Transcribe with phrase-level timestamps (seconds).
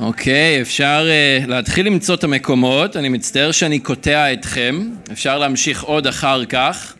[0.00, 1.06] אוקיי, אפשר
[1.44, 6.94] uh, להתחיל למצוא את המקומות, אני מצטער שאני קוטע אתכם, אפשר להמשיך עוד אחר כך,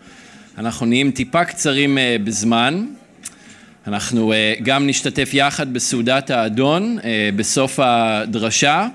[0.59, 2.87] אנחנו נהיים טיפה קצרים uh, בזמן,
[3.87, 7.05] אנחנו uh, גם נשתתף יחד בסעודת האדון uh,
[7.37, 8.86] בסוף הדרשה,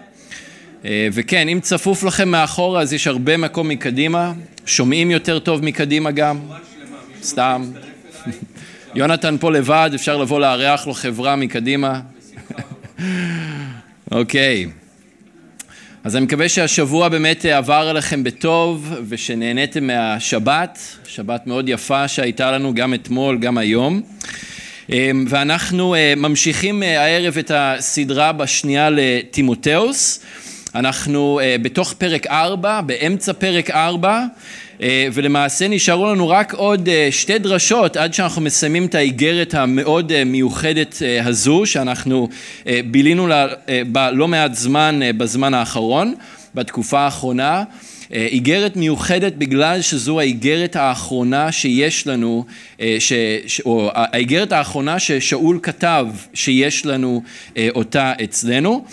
[0.84, 4.34] uh, וכן, אם צפוף לכם מאחורה אז יש הרבה מקום מקדימה,
[4.66, 6.40] שומעים יותר טוב מקדימה גם,
[7.24, 7.72] סתם,
[8.96, 12.02] יונתן פה לבד, אפשר לבוא לארח לו חברה מקדימה.
[14.16, 14.68] אוקיי.
[16.04, 22.73] אז אני מקווה שהשבוע באמת עבר עליכם בטוב ושנהניתם מהשבת, שבת מאוד יפה שהייתה לנו
[22.73, 24.01] גם אתמול, גם היום.
[24.89, 30.20] אמ, ואנחנו אה, ממשיכים אה, הערב את הסדרה בשנייה לטימותאוס.
[30.75, 34.25] אנחנו אה, בתוך פרק 4, באמצע פרק 4, אה,
[35.14, 40.23] ולמעשה נשארו לנו רק עוד אה, שתי דרשות עד שאנחנו מסיימים את האיגרת המאוד אה,
[40.23, 42.30] מיוחדת הזו שאנחנו
[42.86, 43.28] בילינו
[43.88, 46.14] בה לא מעט זמן בזמן האחרון,
[46.56, 47.64] בתקופה האחרונה.
[48.12, 52.46] איגרת מיוחדת בגלל שזו האיגרת האחרונה שיש לנו,
[53.00, 53.14] ש,
[53.66, 57.22] או האיגרת האחרונה ששאול כתב שיש לנו
[57.76, 58.86] אותה אצלנו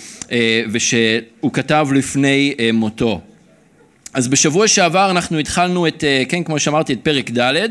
[0.72, 3.20] ושהוא כתב לפני מותו.
[4.14, 7.66] אז בשבוע שעבר אנחנו התחלנו את, אה, כן, כמו שאמרתי, את פרק ד',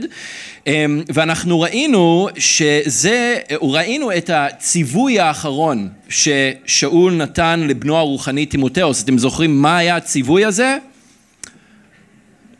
[0.67, 9.03] אמ, ואנחנו ראינו שזה, ראינו את הציווי האחרון ששאול נתן לבנו הרוחני תימותאוס.
[9.03, 10.77] אתם זוכרים מה היה הציווי הזה?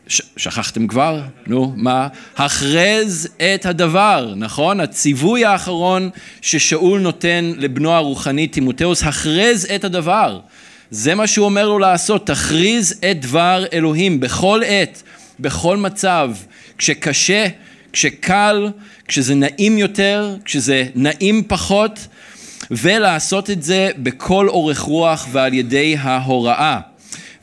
[0.07, 1.21] ש- שכחתם כבר?
[1.47, 2.07] נו, מה?
[2.37, 4.79] הכרז את הדבר, נכון?
[4.79, 6.09] הציווי האחרון
[6.41, 10.39] ששאול נותן לבנו הרוחני תימותאוס, הכרז את הדבר.
[10.91, 15.03] זה מה שהוא אומר לו לעשות, תכריז את דבר אלוהים בכל עת,
[15.39, 16.31] בכל מצב,
[16.77, 17.47] כשקשה,
[17.93, 18.69] כשקל,
[19.07, 22.07] כשזה נעים יותר, כשזה נעים פחות,
[22.71, 26.79] ולעשות את זה בכל אורך רוח ועל ידי ההוראה.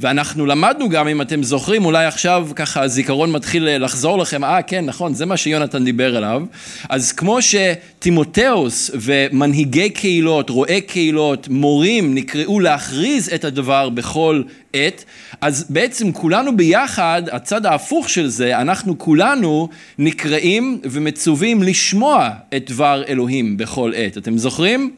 [0.00, 4.84] ואנחנו למדנו גם, אם אתם זוכרים, אולי עכשיו ככה הזיכרון מתחיל לחזור לכם, אה כן,
[4.84, 6.42] נכון, זה מה שיונתן דיבר עליו.
[6.88, 14.42] אז כמו שטימותאוס ומנהיגי קהילות, רואי קהילות, מורים נקראו להכריז את הדבר בכל
[14.72, 15.04] עת,
[15.40, 23.02] אז בעצם כולנו ביחד, הצד ההפוך של זה, אנחנו כולנו נקראים ומצווים לשמוע את דבר
[23.08, 24.18] אלוהים בכל עת.
[24.18, 24.90] אתם זוכרים?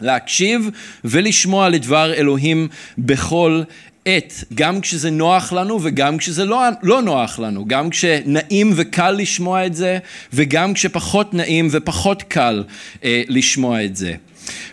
[0.00, 0.70] להקשיב
[1.04, 2.68] ולשמוע לדבר אלוהים
[2.98, 3.62] בכל
[4.06, 9.66] עת, גם כשזה נוח לנו וגם כשזה לא, לא נוח לנו, גם כשנעים וקל לשמוע
[9.66, 9.98] את זה
[10.32, 12.64] וגם כשפחות נעים ופחות קל
[13.04, 14.14] אה, לשמוע את זה.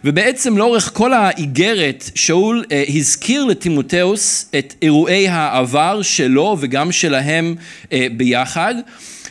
[0.03, 7.55] ובעצם לאורך כל האיגרת שאול אה, הזכיר לטימותאוס את אירועי העבר שלו וגם שלהם
[7.91, 8.75] אה, ביחד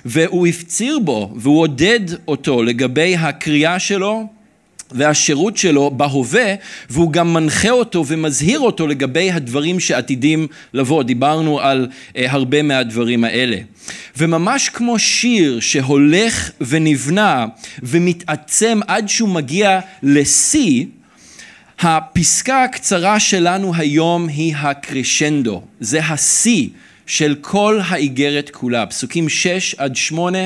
[0.05, 4.27] והוא הפציר בו והוא עודד אותו לגבי הקריאה שלו
[4.93, 6.55] והשירות שלו בהווה,
[6.91, 11.03] והוא גם מנחה אותו ומזהיר אותו לגבי הדברים שעתידים לבוא.
[11.03, 13.56] דיברנו על uh, הרבה מהדברים האלה.
[14.17, 17.47] וממש כמו שיר שהולך ונבנה
[17.83, 20.84] ומתעצם עד שהוא מגיע לשיא,
[21.81, 26.69] הפסקה הקצרה שלנו היום היא הקרשנדו, זה השיא
[27.10, 30.38] של כל האיגרת כולה, פסוקים 6 עד 8,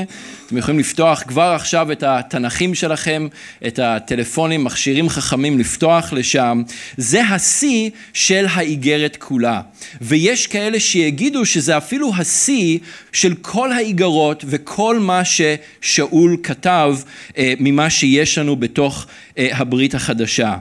[0.46, 3.28] אתם יכולים לפתוח כבר עכשיו את התנכים שלכם,
[3.66, 6.62] את הטלפונים, מכשירים חכמים לפתוח לשם,
[6.96, 9.60] זה השיא של האיגרת כולה.
[10.00, 12.78] ויש כאלה שיגידו שזה אפילו השיא
[13.12, 16.96] של כל האיגרות וכל מה ששאול כתב
[17.38, 19.06] אה, ממה שיש לנו בתוך
[19.38, 20.54] אה, הברית החדשה.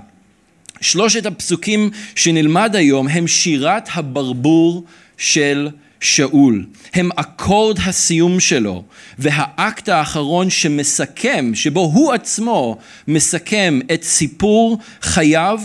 [0.82, 4.84] שלושת הפסוקים שנלמד היום הם שירת הברבור
[5.18, 5.70] של
[6.04, 8.84] שאול, הם אקורד הסיום שלו
[9.20, 12.78] והאקט האחרון שמסכם, שבו הוא עצמו
[13.08, 15.60] מסכם את סיפור חייו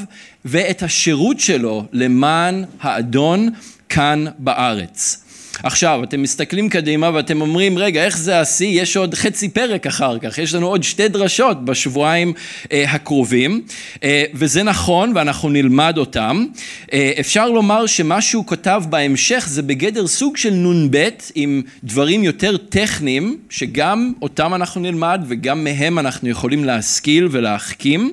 [0.44, 3.49] ואת השירות שלו למען האדון
[3.88, 5.25] כאן בארץ.
[5.63, 8.83] עכשיו, אתם מסתכלים קדימה ואתם אומרים, רגע, איך זה השיא?
[8.83, 12.33] יש עוד חצי פרק אחר כך, יש לנו עוד שתי דרשות בשבועיים
[12.73, 13.63] אה, הקרובים,
[14.03, 16.47] אה, וזה נכון, ואנחנו נלמד אותם.
[16.93, 22.56] אה, אפשר לומר שמה שהוא כותב בהמשך זה בגדר סוג של נ"ב, עם דברים יותר
[22.56, 28.12] טכניים, שגם אותם אנחנו נלמד וגם מהם אנחנו יכולים להשכיל ולהחכים,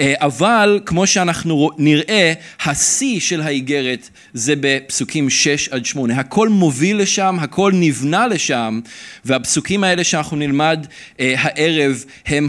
[0.00, 2.32] אה, אבל כמו שאנחנו נראה,
[2.64, 6.14] השיא של האיגרת זה בפסוקים 6 עד 8.
[6.14, 8.80] הכל מוביל מוביל לשם, הכל נבנה לשם,
[9.24, 10.86] והפסוקים האלה שאנחנו נלמד
[11.20, 12.48] אה, הערב הם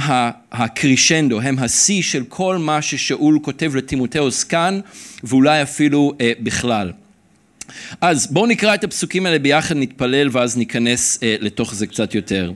[0.52, 4.80] הקרישנדו, הם השיא של כל מה ששאול כותב לטימותאוס כאן,
[5.24, 6.92] ואולי אפילו אה, בכלל.
[8.02, 12.52] אז בואו נקרא את הפסוקים האלה ביחד, נתפלל ואז ניכנס אה, לתוך זה קצת יותר.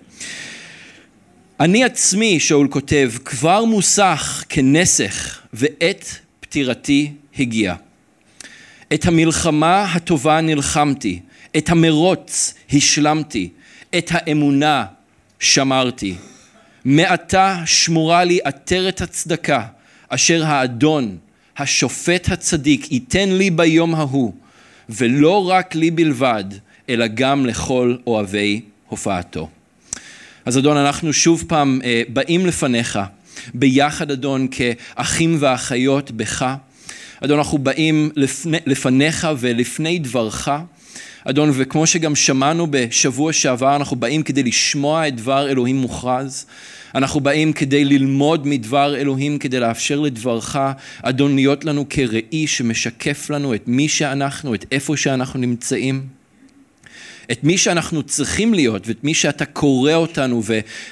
[1.60, 7.76] אני עצמי, שאול כותב, כבר מוסך כנסך ועת פטירתי הגיע.
[8.94, 11.20] את המלחמה הטובה נלחמתי,
[11.58, 13.50] את המרוץ השלמתי,
[13.98, 14.86] את האמונה
[15.40, 16.16] שמרתי.
[16.86, 19.66] מעתה שמורה לי עטרת הצדקה,
[20.10, 21.18] אשר האדון,
[21.58, 24.34] השופט הצדיק, ייתן לי ביום ההוא,
[24.90, 26.44] ולא רק לי בלבד,
[26.90, 29.50] אלא גם לכל אוהבי הופעתו.
[30.46, 33.00] אז אדון, אנחנו שוב פעם אה, באים לפניך,
[33.54, 36.56] ביחד אדון כאחים ואחיות בך.
[37.24, 40.50] אדון, אנחנו באים לפני, לפניך ולפני דברך.
[41.26, 46.46] אדון, וכמו שגם שמענו בשבוע שעבר, אנחנו באים כדי לשמוע את דבר אלוהים מוכרז.
[46.96, 50.58] אנחנו באים כדי ללמוד מדבר אלוהים, כדי לאפשר לדברך,
[51.02, 56.08] אדון, להיות לנו כראי שמשקף לנו את מי שאנחנו, את איפה שאנחנו נמצאים.
[57.32, 60.42] את מי שאנחנו צריכים להיות ואת מי שאתה קורא אותנו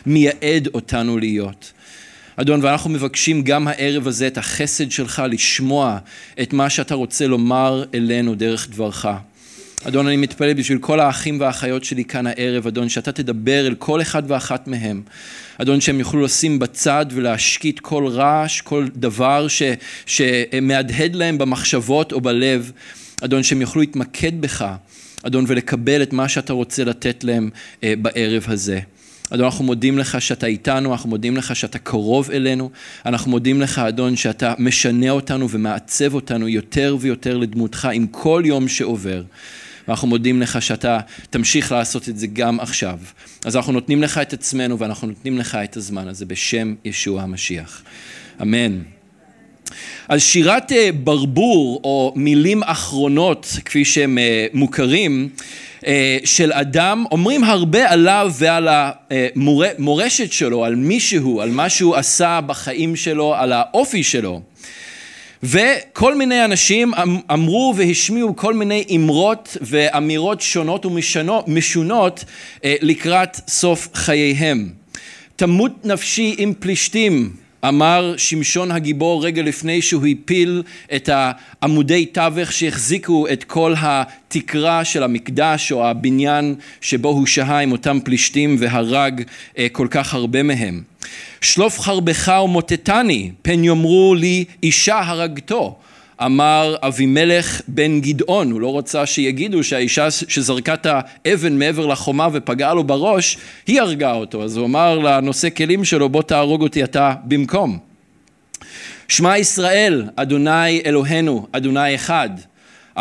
[0.06, 1.72] ומייעד אותנו להיות.
[2.36, 5.98] אדון, ואנחנו מבקשים גם הערב הזה את החסד שלך לשמוע
[6.42, 9.06] את מה שאתה רוצה לומר אלינו דרך דברך.
[9.88, 14.01] אדון, אני מתפלל בשביל כל האחים והאחיות שלי כאן הערב, אדון, שאתה תדבר אל כל
[14.01, 15.01] אחד ואחת מהם.
[15.57, 19.62] אדון, שהם יוכלו לשים בצד ולהשקיט כל רעש, כל דבר ש,
[20.06, 22.72] שמהדהד להם במחשבות או בלב.
[23.22, 24.66] אדון, שהם יוכלו להתמקד בך,
[25.24, 27.50] אדון, ולקבל את מה שאתה רוצה לתת להם
[27.84, 28.80] אה, בערב הזה.
[29.30, 32.69] אדון, אנחנו מודים לך שאתה איתנו, אנחנו מודים לך שאתה קרוב אלינו,
[33.06, 38.68] אנחנו מודים לך, אדון, שאתה משנה אותנו ומעצב אותנו יותר ויותר לדמותך עם כל יום
[38.68, 39.24] שעובר.
[39.88, 41.00] ואנחנו מודים לך שאתה
[41.30, 43.00] תמשיך לעשות את זה גם עכשיו.
[43.45, 47.83] אז אנחנו נותנים לך את עצמנו ואנחנו נותנים לך את הזמן הזה בשם ישוע המשיח.
[48.42, 48.81] אמן.
[50.07, 55.30] אז שירת אה, ברבור, או מילים אחרונות, כפי שהם אה, מוכרים,
[55.88, 62.39] אה, של אדם, אומרים הרבה עליו ועל המורשת שלו, על מישהו, על מה שהוא עשה
[62.45, 64.42] בחיים שלו, על האופי שלו.
[65.43, 72.25] וכל מיני אנשים אמ-, אמרו והשמיעו כל מיני אמרות ואמירות שונות ומשונות
[72.63, 74.69] לקראת סוף חייהם.
[75.35, 77.33] תמות נפשי עם פלישתים,
[77.68, 80.63] אמר שמשון הגיבור רגע לפני שהוא הפיל
[80.96, 87.72] את העמודי תווך שהחזיקו את כל התקרה של המקדש או הבניין שבו הוא שהה עם
[87.72, 89.24] אותם פלישתים והרג
[89.58, 90.81] אה, כל כך הרבה מהם.
[91.42, 95.78] שלוף חרבך ומוטטני, פן יאמרו לי אישה הרגתו.
[96.25, 102.73] אמר אבימלך בן גדעון, הוא לא רצה שיגידו שהאישה שזרקה את האבן מעבר לחומה ופגעה
[102.73, 103.38] לו בראש,
[103.68, 107.77] היא הרגה אותו, אז הוא אמר לנושא כלים שלו בוא תהרוג אותי אתה במקום.
[109.07, 112.29] שמע ישראל, אדוני אלוהינו, אדוני אחד,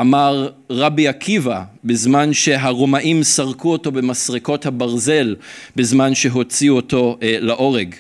[0.01, 5.37] אמר רבי עקיבא בזמן שהרומאים סרקו אותו במסרקות הברזל
[5.77, 7.95] בזמן שהוציאו אותו אה, להורג.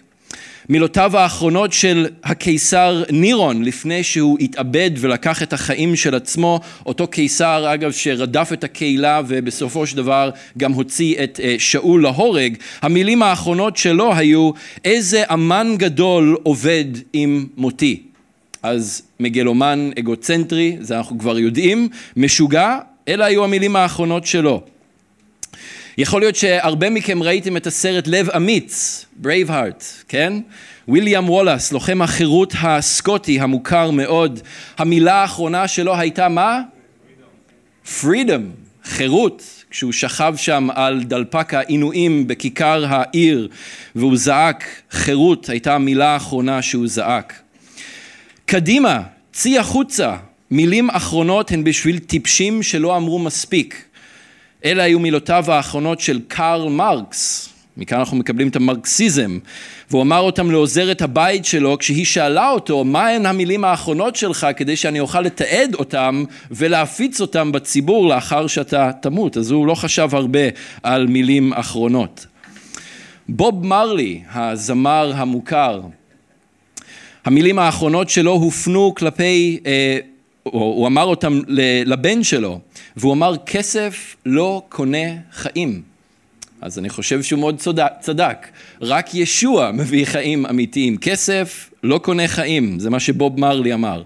[0.70, 7.74] מילותיו האחרונות של הקיסר נירון לפני שהוא התאבד ולקח את החיים של עצמו, אותו קיסר
[7.74, 13.76] אגב שרדף את הקהילה ובסופו של דבר גם הוציא את אה, שאול להורג, המילים האחרונות
[13.76, 14.50] שלו היו
[14.84, 18.02] איזה אמן גדול עובד עם מותי.
[18.62, 22.78] אז מגלומן אגוצנטרי, זה אנחנו כבר יודעים, משוגע,
[23.08, 24.62] אלה היו המילים האחרונות שלו.
[25.98, 30.32] יכול להיות שהרבה מכם ראיתם את הסרט לב אמיץ, Braveheart, כן?
[30.88, 34.40] ויליאם וולאס, לוחם החירות הסקוטי המוכר מאוד,
[34.78, 36.60] המילה האחרונה שלו הייתה מה?
[37.86, 38.42] freedom,
[38.84, 43.48] חירות, כשהוא שכב שם על דלפק העינויים בכיכר העיר
[43.94, 47.42] והוא זעק חירות, הייתה המילה האחרונה שהוא זעק.
[48.46, 50.16] קדימה, צאי החוצה,
[50.50, 53.84] מילים אחרונות הן בשביל טיפשים שלא אמרו מספיק.
[54.64, 59.38] אלה היו מילותיו האחרונות של קארל מרקס, מכאן אנחנו מקבלים את המרקסיזם,
[59.90, 65.00] והוא אמר אותם לעוזרת הבית שלו כשהיא שאלה אותו מהן המילים האחרונות שלך כדי שאני
[65.00, 70.38] אוכל לתעד אותם ולהפיץ אותם בציבור לאחר שאתה תמות, אז הוא לא חשב הרבה
[70.82, 72.26] על מילים אחרונות.
[73.28, 75.80] בוב מרלי, הזמר המוכר,
[77.24, 79.98] המילים האחרונות שלו הופנו כלפי, אה,
[80.42, 81.40] הוא אמר אותם
[81.86, 82.60] לבן שלו,
[82.96, 85.82] והוא אמר כסף לא קונה חיים.
[86.60, 87.62] אז אני חושב שהוא מאוד
[88.00, 88.46] צדק.
[88.80, 90.96] רק ישוע מביא חיים אמיתיים.
[90.96, 94.02] כסף לא קונה חיים, זה מה שבוב מרלי אמר.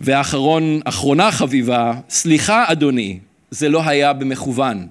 [0.00, 3.18] ואחרון, אחרונה חביבה, סליחה אדוני,
[3.50, 4.86] זה לא היה במכוון.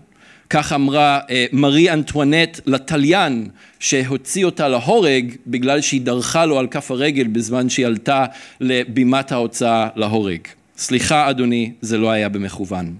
[0.49, 3.49] כך אמרה אה, מרי אנטואנט לתליין
[3.79, 8.25] שהוציא אותה להורג בגלל שהיא דרכה לו על כף הרגל בזמן שהיא עלתה
[8.61, 10.39] לבימת ההוצאה להורג.
[10.77, 12.93] סליחה אדוני, זה לא היה במכוון.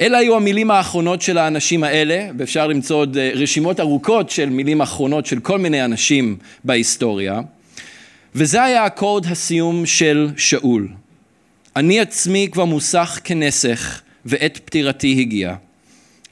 [0.00, 4.80] אלה היו המילים האחרונות של האנשים האלה, ואפשר למצוא עוד אה, רשימות ארוכות של מילים
[4.80, 7.40] אחרונות של כל מיני אנשים בהיסטוריה.
[8.34, 10.88] וזה היה אקורד הסיום של שאול.
[11.76, 15.54] אני עצמי כבר מוסך כנסך, ועת פטירתי הגיעה.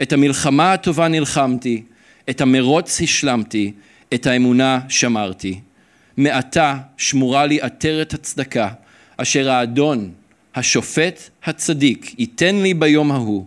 [0.02, 1.83] את המלחמה הטובה נלחמתי,
[2.31, 3.73] את המרוץ השלמתי,
[4.14, 5.61] את האמונה שמרתי.
[6.17, 8.69] מעתה שמורה לי עטרת הצדקה,
[9.17, 10.11] אשר האדון,
[10.55, 13.47] השופט הצדיק, ייתן לי ביום ההוא,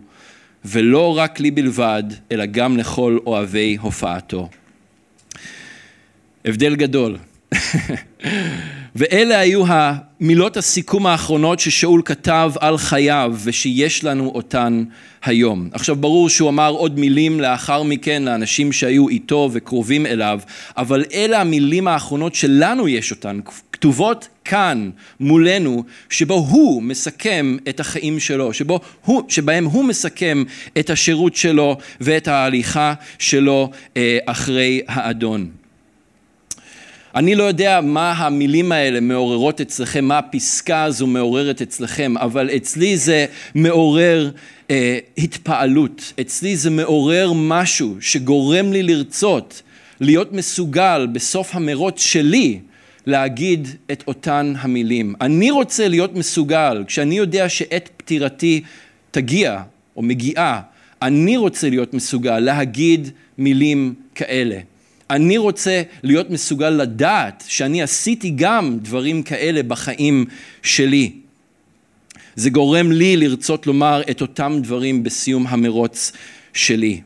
[0.64, 4.48] ולא רק לי בלבד, אלא גם לכל אוהבי הופעתו.
[6.44, 7.18] הבדל גדול.
[8.96, 14.84] ואלה היו המילות הסיכום האחרונות ששאול כתב על חייו ושיש לנו אותן
[15.24, 15.68] היום.
[15.72, 20.40] עכשיו ברור שהוא אמר עוד מילים לאחר מכן לאנשים שהיו איתו וקרובים אליו,
[20.76, 23.40] אבל אלה המילים האחרונות שלנו יש אותן,
[23.72, 30.44] כתובות כאן מולנו, שבו הוא מסכם את החיים שלו, שבו הוא, שבהם הוא מסכם
[30.78, 35.61] את השירות שלו ואת ההליכה שלו אה, אחרי האדון.
[37.14, 42.96] אני לא יודע מה המילים האלה מעוררות אצלכם, מה הפסקה הזו מעוררת אצלכם, אבל אצלי
[42.96, 44.30] זה מעורר
[44.70, 49.62] אה, התפעלות, אצלי זה מעורר משהו שגורם לי לרצות,
[50.00, 52.58] להיות מסוגל בסוף המרוץ שלי
[53.06, 55.14] להגיד את אותן המילים.
[55.20, 58.62] אני רוצה להיות מסוגל, כשאני יודע שעת פטירתי
[59.10, 59.62] תגיע
[59.96, 60.60] או מגיעה,
[61.02, 64.58] אני רוצה להיות מסוגל להגיד מילים כאלה.
[65.12, 70.26] אני רוצה להיות מסוגל לדעת שאני עשיתי גם דברים כאלה בחיים
[70.62, 71.12] שלי.
[72.36, 76.12] זה גורם לי לרצות לומר את אותם דברים בסיום המרוץ
[76.54, 77.00] שלי.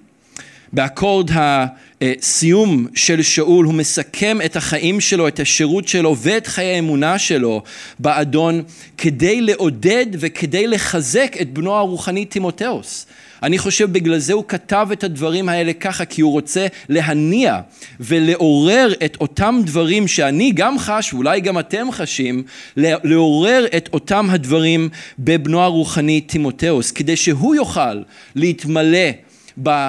[0.73, 7.19] באקורד הסיום של שאול הוא מסכם את החיים שלו, את השירות שלו ואת חיי האמונה
[7.19, 7.63] שלו
[7.99, 8.63] באדון
[8.99, 13.07] כדי לעודד וכדי לחזק את בנו הרוחני תימותאוס.
[13.43, 17.61] אני חושב בגלל זה הוא כתב את הדברים האלה ככה, כי הוא רוצה להניע
[18.01, 22.43] ולעורר את אותם דברים שאני גם חש, ואולי גם אתם חשים,
[22.77, 24.89] לעורר את אותם הדברים
[25.19, 28.03] בבנו הרוחני תימותאוס, כדי שהוא יוכל
[28.35, 29.11] להתמלא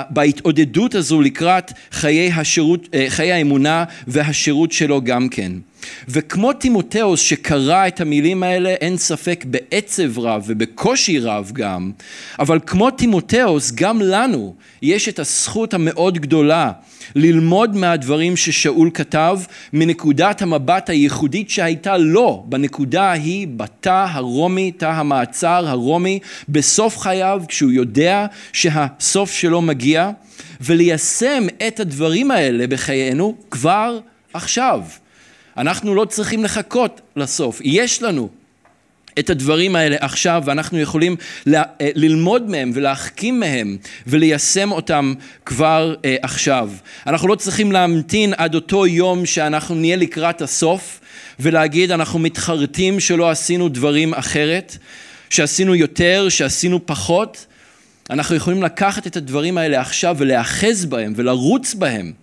[0.09, 5.51] בהתעודדות הזו לקראת חיי, השירות, אה, חיי האמונה והשירות שלו גם כן.
[6.09, 11.91] וכמו תימותאוס שקרא את המילים האלה, אין ספק בעצב רב ובקושי רב גם,
[12.39, 16.71] אבל כמו תימותאוס, גם לנו יש את הזכות המאוד גדולה
[17.15, 19.39] ללמוד מהדברים ששאול כתב
[19.73, 26.19] מנקודת המבט הייחודית שהייתה לו בנקודה ההיא בתא הרומי, תא המעצר הרומי
[26.49, 30.11] בסוף חייו כשהוא יודע שהסוף שלו מגיע
[30.61, 33.99] וליישם את הדברים האלה בחיינו כבר
[34.33, 34.81] עכשיו.
[35.57, 38.29] אנחנו לא צריכים לחכות לסוף, יש לנו
[39.19, 41.15] את הדברים האלה עכשיו ואנחנו יכולים
[41.47, 45.13] אה, ללמוד מהם ולהחכים מהם וליישם אותם
[45.45, 46.71] כבר אה, עכשיו.
[47.07, 50.99] אנחנו לא צריכים להמתין עד אותו יום שאנחנו נהיה לקראת הסוף
[51.39, 54.77] ולהגיד אנחנו מתחרטים שלא עשינו דברים אחרת,
[55.29, 57.45] שעשינו יותר, שעשינו פחות.
[58.09, 62.13] אנחנו יכולים לקחת את הדברים האלה עכשיו ולהאחז בהם ולרוץ בהם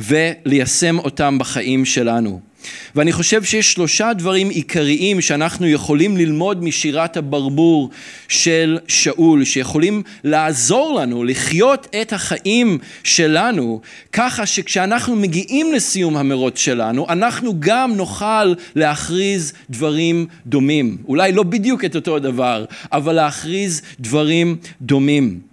[0.00, 2.51] וליישם אותם בחיים שלנו.
[2.94, 7.90] ואני חושב שיש שלושה דברים עיקריים שאנחנו יכולים ללמוד משירת הברבור
[8.28, 13.80] של שאול, שיכולים לעזור לנו לחיות את החיים שלנו,
[14.12, 20.96] ככה שכשאנחנו מגיעים לסיום המרוץ שלנו, אנחנו גם נוכל להכריז דברים דומים.
[21.08, 25.51] אולי לא בדיוק את אותו דבר, אבל להכריז דברים דומים.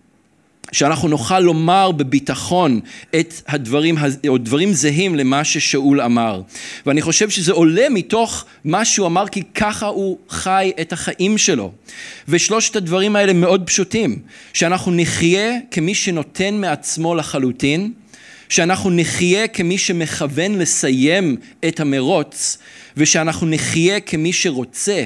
[0.71, 2.79] שאנחנו נוכל לומר בביטחון
[3.19, 3.97] את הדברים,
[4.27, 6.41] או דברים זהים למה ששאול אמר.
[6.85, 11.71] ואני חושב שזה עולה מתוך מה שהוא אמר, כי ככה הוא חי את החיים שלו.
[12.27, 14.19] ושלושת הדברים האלה מאוד פשוטים,
[14.53, 17.91] שאנחנו נחיה כמי שנותן מעצמו לחלוטין,
[18.49, 21.35] שאנחנו נחיה כמי שמכוון לסיים
[21.67, 22.57] את המרוץ,
[22.97, 25.05] ושאנחנו נחיה כמי שרוצה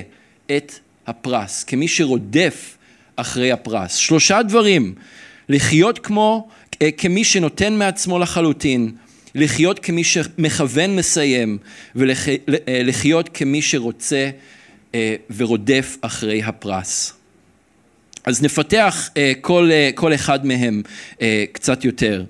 [0.55, 0.73] את
[1.07, 2.77] הפרס, כמי שרודף
[3.15, 3.95] אחרי הפרס.
[3.95, 4.95] שלושה דברים
[5.49, 6.47] לחיות כמו,
[6.81, 8.91] אה, כמי שנותן מעצמו לחלוטין,
[9.35, 11.57] לחיות כמי שמכוון מסיים,
[11.95, 14.29] ולחיות אה, כמי שרוצה
[14.95, 17.13] אה, ורודף אחרי הפרס.
[18.25, 19.09] אז נפתח
[19.41, 20.81] כל, כל אחד מהם
[21.51, 22.23] קצת יותר.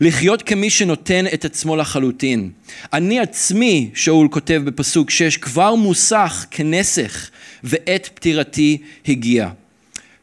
[0.00, 2.50] לחיות כמי שנותן את עצמו לחלוטין.
[2.92, 7.30] אני עצמי, שאול כותב בפסוק 6, כבר מוסך כנסך
[7.64, 9.48] ועת פטירתי הגיע.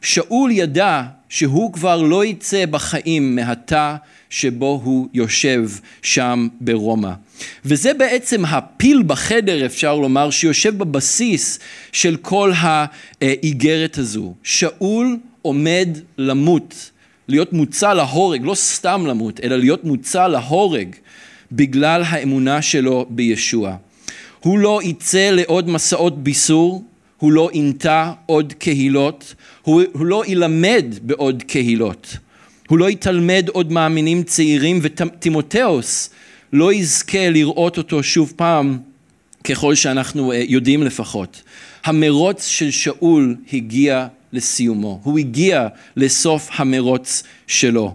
[0.02, 3.94] שאול ידע שהוא כבר לא יצא בחיים מהתא
[4.30, 5.70] שבו הוא יושב
[6.02, 7.12] שם ברומא.
[7.64, 11.58] וזה בעצם הפיל בחדר, אפשר לומר, שיושב בבסיס
[11.92, 12.52] של כל
[13.20, 14.34] האיגרת הזו.
[14.42, 15.88] שאול עומד
[16.18, 16.90] למות,
[17.28, 20.88] להיות מוצא להורג, לא סתם למות, אלא להיות מוצא להורג
[21.52, 23.76] בגלל האמונה שלו בישוע.
[24.40, 26.84] הוא לא יצא לעוד מסעות ביסור,
[27.18, 32.16] הוא לא ינטע עוד קהילות, הוא, הוא לא ילמד בעוד קהילות,
[32.68, 36.10] הוא לא יתלמד עוד מאמינים צעירים וטימותאוס
[36.52, 38.78] לא יזכה לראות אותו שוב פעם
[39.44, 41.42] ככל שאנחנו אה, יודעים לפחות.
[41.84, 47.94] המרוץ של שאול הגיע לסיומו, הוא הגיע לסוף המרוץ שלו.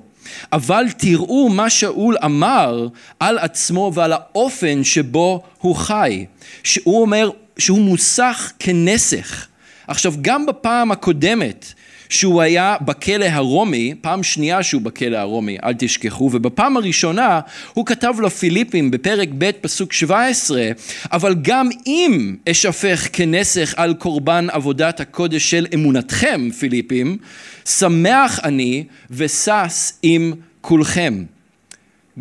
[0.54, 2.88] אבל תראו מה שאול אמר
[3.20, 6.26] על עצמו ועל האופן שבו הוא חי.
[6.64, 7.30] שהוא אומר
[7.62, 9.48] שהוא מוסך כנסך.
[9.88, 11.74] עכשיו גם בפעם הקודמת
[12.10, 17.40] שהוא היה בכלא הרומי, פעם שנייה שהוא בכלא הרומי, אל תשכחו, ובפעם הראשונה
[17.74, 20.70] הוא כתב לפיליפים בפרק ב' פסוק 17,
[21.12, 27.18] אבל גם אם אשפך כנסך על קורבן עבודת הקודש של אמונתכם, פיליפים,
[27.66, 31.24] שמח אני ושש עם כולכם.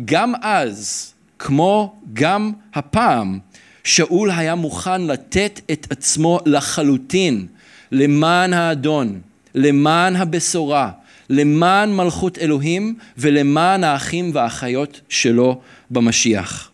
[0.05, 3.39] גם אז, כמו גם הפעם,
[3.83, 7.47] שאול היה מוכן לתת את עצמו לחלוטין
[7.91, 9.21] למען האדון.
[9.55, 10.91] למען הבשורה,
[11.29, 15.61] למען מלכות אלוהים ולמען האחים והאחיות שלו
[15.91, 16.71] במשיח.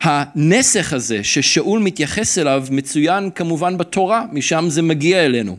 [0.00, 5.56] הנסך הזה ששאול מתייחס אליו מצוין כמובן בתורה, משם זה מגיע אלינו.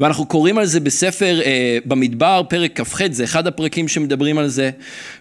[0.00, 4.70] ואנחנו קוראים על זה בספר אה, במדבר, פרק כ"ח, זה אחד הפרקים שמדברים על זה.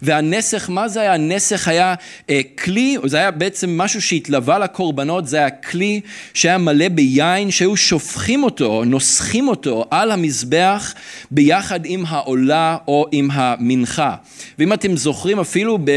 [0.02, 1.14] והנסך, מה זה היה?
[1.14, 1.96] הנסך היה
[2.30, 6.02] אה, כלי, זה היה בעצם משהו שהתלווה לקורבנות, זה היה כלי
[6.34, 10.94] שהיה מלא ביין, שהיו שופכים אותו, נוסחים אותו על המזבח
[11.32, 14.16] ביחד עם העולה או עם המנחה.
[14.60, 15.90] ואם אתם זוכרים, אפילו ב,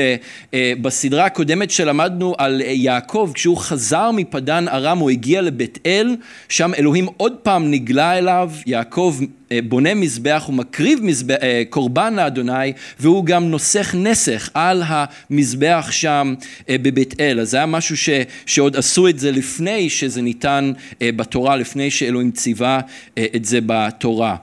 [0.55, 6.17] אה, בסדרה הקודמת שלמדנו על אה, יעקב, כשהוא חזר מפדן ארם, הוא הגיע לבית אל,
[6.49, 9.19] שם אלוהים עוד פעם נגלה אליו, יעקב
[9.53, 15.89] אה, בונה מזבח, הוא מקריב מזבח, אה, קורבן לאדוני והוא גם נוסך נסך על המזבח
[15.91, 16.35] שם
[16.69, 17.41] אה, בבית אל.
[17.41, 18.09] אז זה היה משהו ש,
[18.47, 22.81] שעוד עשו את זה לפני שזה ניתן בתורה, לפני שאלוהים ציווה
[23.19, 24.37] את זה בתורה.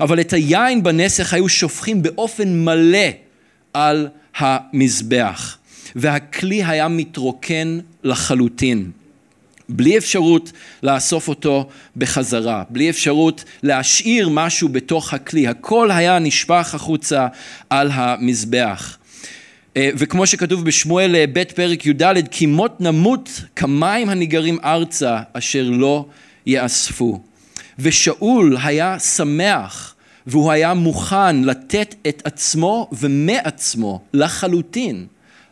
[0.00, 3.08] אבל את היין בנסך היו שופכים באופן מלא
[3.72, 5.58] על המזבח
[5.96, 8.90] והכלי היה מתרוקן לחלוטין.
[9.70, 10.52] בלי אפשרות
[10.82, 17.26] לאסוף אותו בחזרה, בלי אפשרות להשאיר משהו בתוך הכלי, הכל היה נשפך החוצה
[17.70, 18.96] על המזבח.
[19.76, 25.70] אה, וכמו שכתוב בשמואל אה, ב' פרק י"ד, כי מות נמות כמים הניגרים ארצה אשר
[25.70, 26.06] לא
[26.46, 27.20] יאספו.
[27.78, 29.94] ושאול היה שמח
[30.26, 35.06] והוא היה מוכן לתת את עצמו ומעצמו לחלוטין,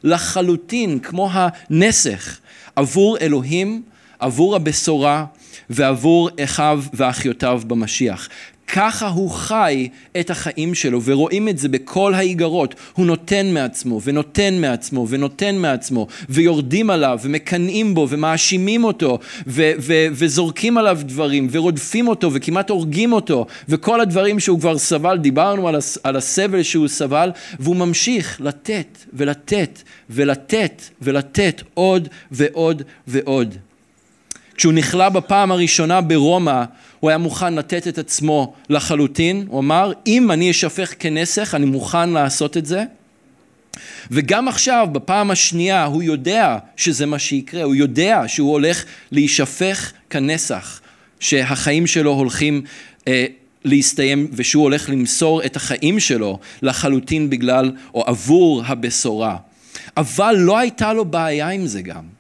[0.04, 2.38] לחלוטין כמו הנסך
[2.76, 3.82] עבור אלוהים
[4.18, 5.24] עבור הבשורה
[5.70, 8.28] ועבור אחיו ואחיותיו במשיח.
[8.72, 9.88] ככה הוא חי
[10.20, 12.74] את החיים שלו, ורואים את זה בכל האיגרות.
[12.94, 20.06] הוא נותן מעצמו, ונותן מעצמו, ונותן מעצמו, ויורדים עליו, ומקנאים בו, ומאשימים אותו, ו- ו-
[20.12, 25.74] וזורקים עליו דברים, ורודפים אותו, וכמעט הורגים אותו, וכל הדברים שהוא כבר סבל, דיברנו על,
[25.74, 33.67] הס- על הסבל שהוא סבל, והוא ממשיך לתת, ולתת, ולתת, ולתת עוד ועוד ועוד.
[34.58, 36.64] כשהוא נכלא בפעם הראשונה ברומא,
[37.00, 42.10] הוא היה מוכן לתת את עצמו לחלוטין, הוא אמר, אם אני אשפך כנסך, אני מוכן
[42.10, 42.84] לעשות את זה.
[44.10, 50.80] וגם עכשיו, בפעם השנייה, הוא יודע שזה מה שיקרה, הוא יודע שהוא הולך להישפך כנסח,
[51.20, 52.62] שהחיים שלו הולכים
[53.08, 53.26] אה,
[53.64, 59.36] להסתיים ושהוא הולך למסור את החיים שלו לחלוטין בגלל או עבור הבשורה.
[59.96, 62.17] אבל לא הייתה לו בעיה עם זה גם.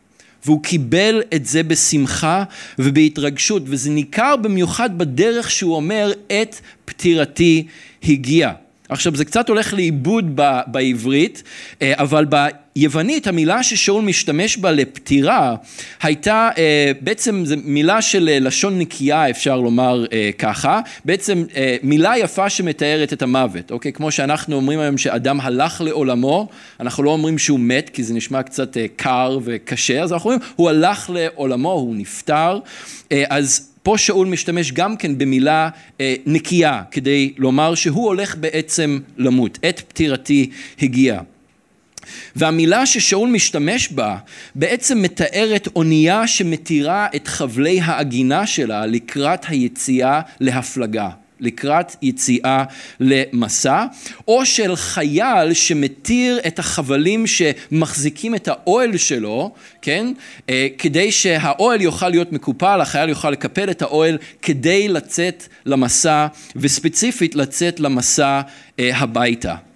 [0.48, 2.44] והוא קיבל את זה בשמחה
[2.78, 7.66] ובהתרגשות, וזה ניכר במיוחד בדרך שהוא אומר, את פטירתי
[8.04, 8.52] הגיעה.
[8.88, 11.42] עכשיו זה קצת הולך לאיבוד ב, בעברית,
[11.82, 12.24] אה, אבל
[12.78, 15.56] ביוונית המילה ששאול משתמש בה לפטירה
[16.02, 20.04] הייתה אה, בעצם זו מילה של אה, לשון נקייה אפשר לומר
[20.38, 21.44] ככה, בעצם
[21.82, 23.92] מילה יפה שמתארת את המוות, אוקיי?
[23.92, 26.48] כמו שאנחנו אומרים היום שאדם הלך לעולמו,
[26.80, 30.68] אנחנו לא אומרים שהוא מת כי זה נשמע קצת קר וקשה, אז אנחנו אומרים הוא
[30.68, 32.58] הלך לעולמו, הוא נפטר,
[33.10, 35.68] אז פה שאול משתמש גם כן במילה
[36.00, 40.50] אה, נקייה, כדי לומר שהוא הולך בעצם למות, עת פטירתי
[40.82, 41.20] הגיע.
[42.36, 44.16] והמילה ששאול משתמש בה
[44.54, 51.08] בעצם מתארת אונייה שמתירה את חבלי העגינה שלה לקראת היציאה להפלגה.
[51.40, 52.64] לקראת יציאה
[53.00, 53.84] למסע,
[54.28, 60.12] או של חייל שמתיר את החבלים שמחזיקים את האוהל שלו, כן,
[60.48, 67.34] אה, כדי שהאוהל יוכל להיות מקופל, החייל יוכל לקפל את האוהל כדי לצאת למסע, וספציפית
[67.34, 68.40] לצאת למסע
[68.78, 69.67] אה, הביתה.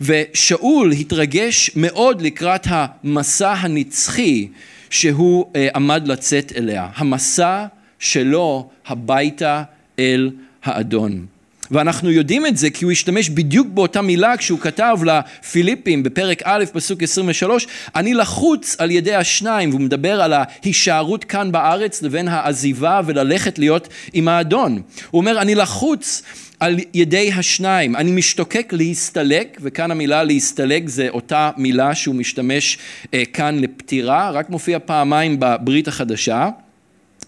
[0.00, 4.48] ושאול התרגש מאוד לקראת המסע הנצחי
[4.90, 7.66] שהוא אה, עמד לצאת אליה, המסע
[7.98, 9.62] שלו הביתה
[9.98, 10.30] אל
[10.64, 11.26] האדון.
[11.70, 16.64] ואנחנו יודעים את זה כי הוא השתמש בדיוק באותה מילה כשהוא כתב לפיליפים בפרק א'
[16.72, 23.00] פסוק 23 אני לחוץ על ידי השניים והוא מדבר על ההישארות כאן בארץ לבין העזיבה
[23.06, 26.22] וללכת להיות עם האדון הוא אומר אני לחוץ
[26.60, 27.96] על ידי השניים.
[27.96, 32.78] אני משתוקק להסתלק וכאן המילה להסתלק זה אותה מילה שהוא משתמש
[33.14, 34.30] אה, כאן לפטירה.
[34.30, 36.48] רק מופיע פעמיים בברית החדשה.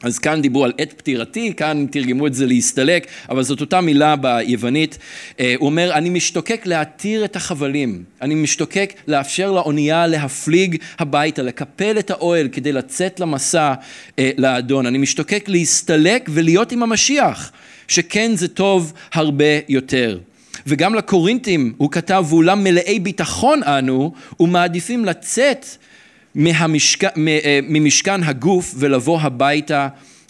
[0.03, 4.17] אז כאן דיברו על עת פטירתי, כאן תרגמו את זה להסתלק, אבל זאת אותה מילה
[4.17, 4.99] ביוונית.
[5.41, 11.99] אה, הוא אומר, אני משתוקק להתיר את החבלים, אני משתוקק לאפשר לאונייה להפליג הביתה, לקפל
[11.99, 13.75] את האוהל כדי לצאת למסע
[14.19, 14.87] אה, לאדון.
[14.87, 17.53] אני משתוקק להסתלק ולהיות עם המשיח,
[17.89, 20.19] שכן זה טוב הרבה יותר.
[20.67, 25.67] וגם לקורינתים הוא כתב, ואולם מלאי ביטחון אנו, ומעדיפים לצאת
[26.35, 27.05] מהמשכ...
[27.05, 29.89] אה, ממשכן הגוף ולבוא הביתה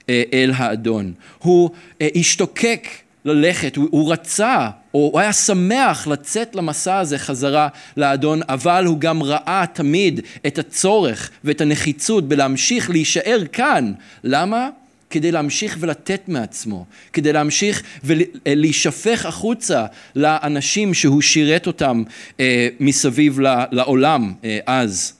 [0.08, 1.12] אה, אל האדון.
[1.38, 2.88] הוא אה, השתוקק
[3.24, 8.98] ללכת, הוא, הוא רצה, או הוא היה שמח לצאת למסע הזה חזרה לאדון, אבל הוא
[8.98, 13.92] גם ראה תמיד את הצורך ואת הנחיצות בלהמשיך להישאר כאן.
[14.24, 14.68] למה?
[15.10, 22.02] כדי להמשיך ולתת מעצמו, כדי להמשיך ולהישפך החוצה לאנשים שהוא שירת אותם
[22.40, 23.40] אה, מסביב
[23.70, 25.12] לעולם אה, אז.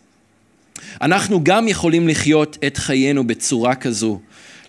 [1.00, 4.20] אנחנו גם יכולים לחיות את חיינו בצורה כזו,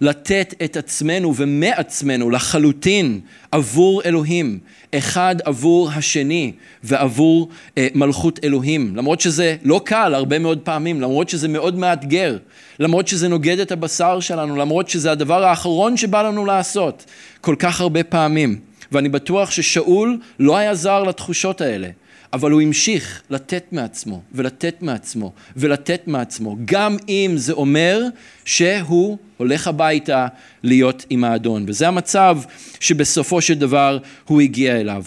[0.01, 3.19] לתת את עצמנו ומעצמנו לחלוטין
[3.51, 4.59] עבור אלוהים,
[4.95, 6.51] אחד עבור השני
[6.83, 8.95] ועבור אה, מלכות אלוהים.
[8.95, 12.37] למרות שזה לא קל הרבה מאוד פעמים, למרות שזה מאוד מאתגר,
[12.79, 17.05] למרות שזה נוגד את הבשר שלנו, למרות שזה הדבר האחרון שבא לנו לעשות
[17.41, 18.59] כל כך הרבה פעמים.
[18.91, 21.89] ואני בטוח ששאול לא היה זר לתחושות האלה.
[22.33, 28.01] אבל הוא המשיך לתת מעצמו, ולתת מעצמו, ולתת מעצמו, גם אם זה אומר
[28.45, 30.27] שהוא הולך הביתה
[30.63, 31.65] להיות עם האדון.
[31.67, 32.37] וזה המצב
[32.79, 35.03] שבסופו של דבר הוא הגיע אליו.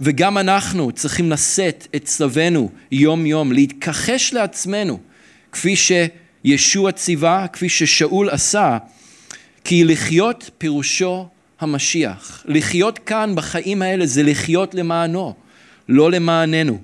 [0.00, 4.98] וגם אנחנו צריכים לשאת את צלבנו יום יום, להתכחש לעצמנו,
[5.52, 8.78] כפי שישוע ציווה, כפי ששאול עשה,
[9.64, 11.28] כי לחיות פירושו
[11.60, 12.44] המשיח.
[12.48, 15.34] לחיות כאן בחיים האלה זה לחיות למענו.
[15.90, 16.78] לא למעננו.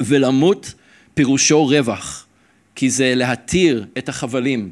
[0.00, 0.74] ולמות
[1.14, 2.26] פירושו רווח,
[2.74, 4.70] כי זה להתיר את החבלים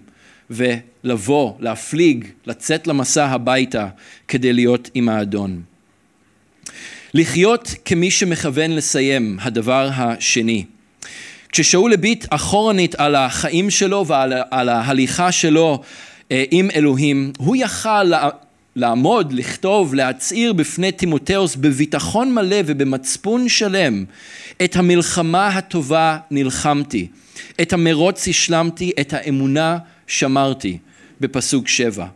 [0.51, 3.89] ולבוא, להפליג, לצאת למסע הביתה
[4.29, 5.63] כדי להיות עם האדון.
[7.15, 10.65] לחיות כמי שמכוון לסיים, הדבר השני.
[11.49, 15.83] כששאול הביט אחורנית על החיים שלו ועל ההליכה שלו
[16.33, 18.13] אה, עם אלוהים, הוא יכל
[18.77, 24.05] לעמוד, לכתוב, להצהיר בפני תימותאוס בביטחון מלא ובמצפון שלם
[24.65, 27.07] את המלחמה הטובה נלחמתי,
[27.63, 30.79] את המרוץ השלמתי, את האמונה שמרתי,
[31.21, 32.07] בפסוק שבע.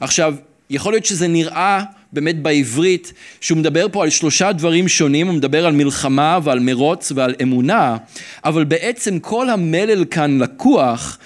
[0.00, 0.34] עכשיו,
[0.70, 1.82] יכול להיות שזה נראה
[2.12, 7.12] באמת בעברית שהוא מדבר פה על שלושה דברים שונים, הוא מדבר על מלחמה ועל מרוץ
[7.14, 7.96] ועל אמונה,
[8.44, 11.18] אבל בעצם כל המלל כאן לקוח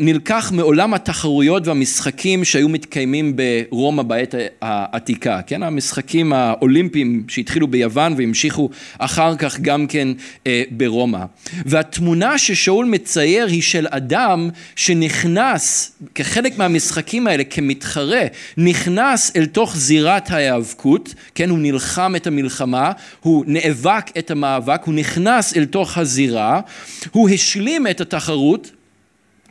[0.00, 5.62] נלקח מעולם התחרויות והמשחקים שהיו מתקיימים ברומא בעת העתיקה, כן?
[5.62, 10.08] המשחקים האולימפיים שהתחילו ביוון והמשיכו אחר כך גם כן
[10.46, 11.24] אה, ברומא.
[11.66, 18.22] והתמונה ששאול מצייר היא של אדם שנכנס כחלק מהמשחקים האלה כמתחרה,
[18.56, 21.50] נכנס אל תוך זירת ההיאבקות, כן?
[21.50, 26.60] הוא נלחם את המלחמה, הוא נאבק את המאבק, הוא נכנס אל תוך הזירה,
[27.12, 28.70] הוא השלים את התחרות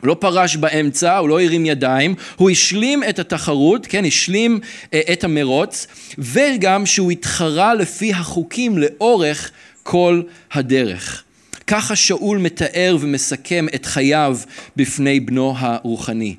[0.02, 4.60] לא פרש באמצע, הוא לא הרים ידיים, הוא השלים את התחרות, כן, השלים
[4.94, 5.86] אה, את המרוץ,
[6.18, 9.50] וגם שהוא התחרה לפי החוקים לאורך
[9.82, 11.22] כל הדרך.
[11.66, 14.38] ככה שאול מתאר ומסכם את חייו
[14.76, 16.34] בפני בנו הרוחני.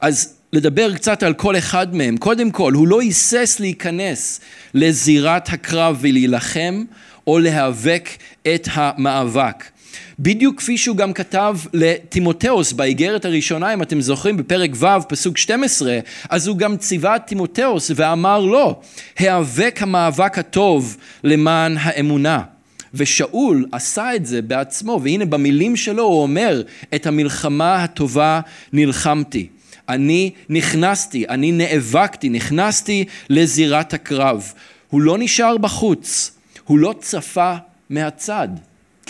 [0.00, 2.16] אז לדבר קצת על כל אחד מהם.
[2.16, 4.40] קודם כל, הוא לא היסס להיכנס
[4.74, 6.84] לזירת הקרב ולהילחם
[7.26, 8.08] או להיאבק
[8.42, 9.64] את המאבק.
[10.18, 15.98] בדיוק כפי שהוא גם כתב לתימותאוס באיגרת הראשונה, אם אתם זוכרים, בפרק ו', פסוק 12,
[16.30, 18.80] אז הוא גם ציווה את תימותאוס ואמר לו,
[19.18, 22.42] היאבק המאבק הטוב למען האמונה.
[22.94, 26.62] ושאול עשה את זה בעצמו, והנה במילים שלו הוא אומר,
[26.94, 28.40] את המלחמה הטובה
[28.72, 29.48] נלחמתי.
[29.88, 34.52] אני נכנסתי, אני נאבקתי, נכנסתי לזירת הקרב.
[34.90, 36.32] הוא לא נשאר בחוץ,
[36.64, 37.54] הוא לא צפה
[37.90, 38.48] מהצד.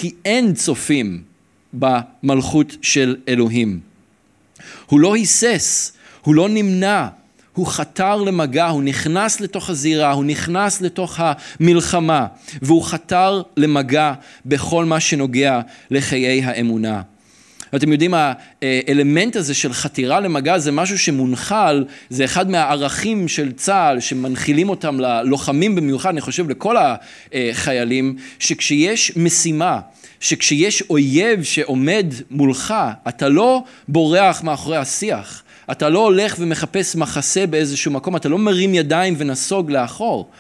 [0.01, 1.23] כי אין צופים
[1.73, 3.81] במלכות של אלוהים.
[4.87, 7.09] הוא לא היסס, הוא לא נמנע,
[7.55, 12.27] הוא חתר למגע, הוא נכנס לתוך הזירה, הוא נכנס לתוך המלחמה,
[12.63, 14.13] והוא חתר למגע
[14.47, 17.03] בכל מה שנוגע לחיי האמונה.
[17.77, 18.15] אתם יודעים,
[18.63, 25.01] האלמנט הזה של חתירה למגע זה משהו שמונחל, זה אחד מהערכים של צה"ל שמנחילים אותם
[25.01, 26.77] ללוחמים במיוחד, אני חושב לכל
[27.33, 29.81] החיילים, שכשיש משימה,
[30.21, 32.75] שכשיש אויב שעומד מולך,
[33.09, 38.75] אתה לא בורח מאחורי השיח, אתה לא הולך ומחפש מחסה באיזשהו מקום, אתה לא מרים
[38.75, 40.31] ידיים ונסוג לאחור,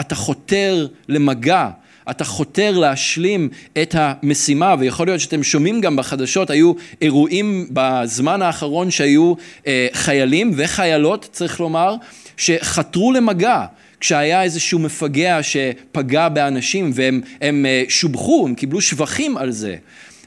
[0.00, 1.68] אתה חותר למגע.
[2.10, 3.48] אתה חותר להשלים
[3.82, 9.34] את המשימה, ויכול להיות שאתם שומעים גם בחדשות, היו אירועים בזמן האחרון שהיו
[9.66, 11.94] אה, חיילים וחיילות, צריך לומר,
[12.36, 13.64] שחתרו למגע.
[14.00, 19.76] כשהיה איזשהו מפגע שפגע באנשים והם הם אה, שובחו, הם קיבלו שבחים על זה.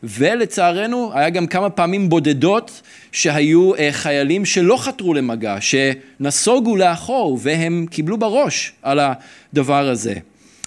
[0.03, 7.85] ולצערנו היה גם כמה פעמים בודדות שהיו אה, חיילים שלא חתרו למגע, שנסוגו לאחור והם
[7.89, 10.13] קיבלו בראש על הדבר הזה.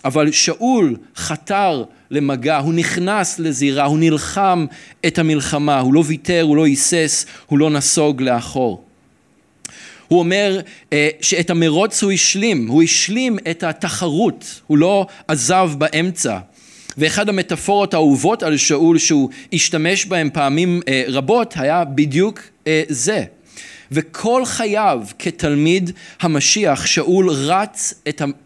[0.09, 4.66] אבל שאול חתר למגע, הוא נכנס לזירה, הוא נלחם
[5.07, 8.85] את המלחמה, הוא לא ויתר, הוא לא היסס, הוא לא נסוג לאחור.
[10.09, 10.61] הוא אומר
[10.92, 16.38] אה, שאת המרוץ הוא השלים, הוא השלים את התחרות, הוא לא עזב באמצע.
[16.99, 23.25] ואחד המטאפורות האהובות על שאול שהוא השתמש בהם פעמים אה, רבות היה בדיוק אה, זה.
[23.92, 27.94] וכל חייו כתלמיד המשיח שאול רץ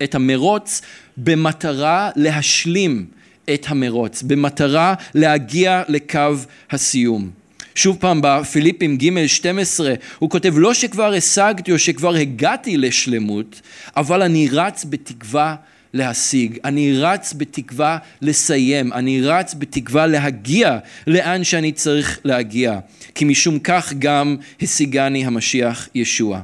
[0.02, 0.82] את המרוץ
[1.16, 3.06] במטרה להשלים
[3.54, 6.34] את המרוץ, במטרה להגיע לקו
[6.70, 7.30] הסיום.
[7.74, 13.60] שוב פעם בפיליפים ג' 12 הוא כותב לא שכבר השגתי או שכבר הגעתי לשלמות
[13.96, 15.54] אבל אני רץ בתקווה
[15.94, 22.78] להשיג, אני רץ בתקווה לסיים, אני רץ בתקווה להגיע לאן שאני צריך להגיע,
[23.14, 26.40] כי משום כך גם השיגני המשיח ישוע.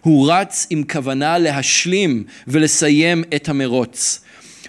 [0.00, 4.20] הוא רץ עם כוונה להשלים ולסיים את המרוץ.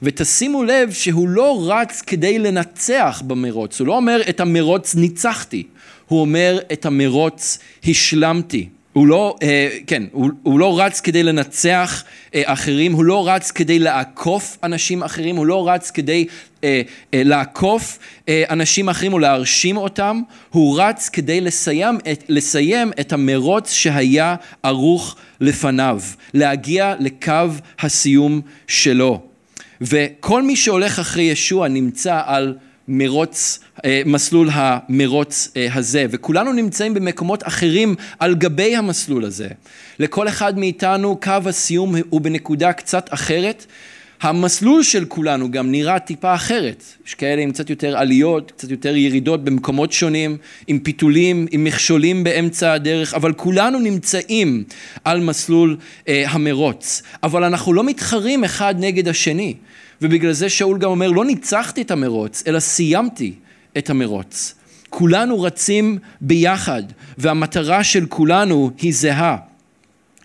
[0.02, 5.64] ותשימו לב שהוא לא רץ כדי לנצח במרוץ, הוא לא אומר את המרוץ ניצחתי,
[6.08, 8.70] הוא אומר את המרוץ השלמתי.
[8.96, 12.04] הוא לא, אה, כן, הוא, הוא לא רץ כדי לנצח
[12.36, 16.26] אה, אחרים, הוא לא רץ כדי לעקוף אנשים אחרים, הוא לא רץ כדי
[16.64, 16.82] אה,
[17.14, 24.36] לעקוף אנשים אחרים או להרשים אותם, הוא רץ כדי לסיים את, לסיים את המרוץ שהיה
[24.64, 26.02] ערוך לפניו,
[26.34, 29.22] להגיע לקו הסיום שלו.
[29.82, 32.56] וכל מי שהולך אחרי ישוע נמצא על
[32.88, 39.48] מרוץ, אה, מסלול המרוץ אה, הזה, וכולנו נמצאים במקומות אחרים על גבי המסלול הזה.
[40.00, 43.66] לכל אחד מאיתנו קו הסיום הוא בנקודה קצת אחרת.
[44.22, 46.84] המסלול של כולנו גם נראה טיפה אחרת.
[47.08, 52.24] יש כאלה עם קצת יותר עליות, קצת יותר ירידות במקומות שונים, עם פיתולים, עם מכשולים
[52.24, 54.64] באמצע הדרך, אבל כולנו נמצאים
[55.04, 57.02] על מסלול אה, המרוץ.
[57.24, 59.56] אבל אנחנו לא מתחרים אחד נגד השני.
[60.02, 63.34] ובגלל זה שאול גם אומר, לא ניצחתי את המרוץ, אלא סיימתי
[63.78, 64.56] את המרוץ.
[64.90, 66.84] כולנו רצים ביחד,
[67.18, 69.38] והמטרה של כולנו היא זהה,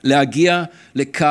[0.04, 1.26] להגיע לקו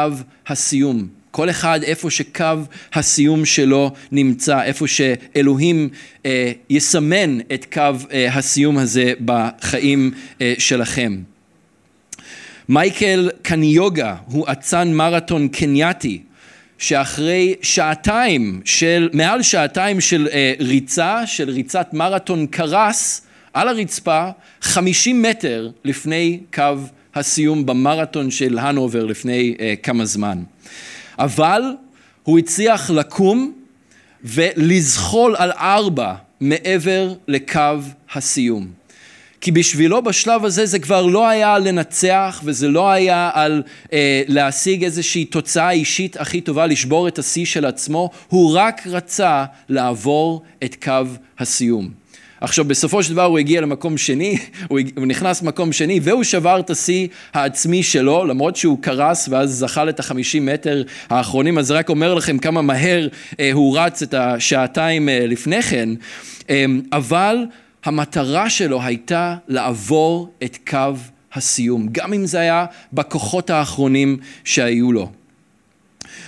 [0.47, 1.07] הסיום.
[1.31, 2.45] כל אחד איפה שקו
[2.93, 5.89] הסיום שלו נמצא, איפה שאלוהים
[6.25, 11.21] אה, יסמן את קו אה, הסיום הזה בחיים אה, שלכם.
[12.69, 16.21] מייקל קניוגה הוא אצן מרתון קנייתי
[16.79, 23.21] שאחרי שעתיים של, מעל שעתיים של אה, ריצה, של ריצת מרתון קרס
[23.53, 24.29] על הרצפה,
[24.61, 26.63] חמישים מטר לפני קו
[27.15, 30.43] הסיום במרתון של הנובר לפני אה, כמה זמן.
[31.19, 31.61] אבל
[32.23, 33.53] הוא הצליח לקום
[34.23, 37.61] ולזחול על ארבע מעבר לקו
[38.13, 38.78] הסיום.
[39.41, 44.83] כי בשבילו בשלב הזה זה כבר לא היה לנצח וזה לא היה על אה, להשיג
[44.83, 50.75] איזושהי תוצאה אישית הכי טובה, לשבור את השיא של עצמו, הוא רק רצה לעבור את
[50.83, 51.05] קו
[51.39, 51.99] הסיום.
[52.41, 56.69] עכשיו בסופו של דבר הוא הגיע למקום שני, הוא, נכנס למקום שני והוא שבר את
[56.69, 62.13] השיא העצמי שלו למרות שהוא קרס ואז זחל את החמישים מטר האחרונים אז רק אומר
[62.13, 63.07] לכם כמה מהר
[63.39, 65.89] אה, הוא רץ את השעתיים אה, לפני כן
[66.49, 67.45] אה, אבל
[67.85, 70.93] המטרה שלו הייתה לעבור את קו
[71.33, 75.11] הסיום, גם אם זה היה בכוחות האחרונים שהיו לו.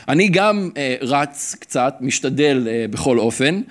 [0.08, 3.62] אני גם אה, רץ קצת, משתדל אה, בכל אופן,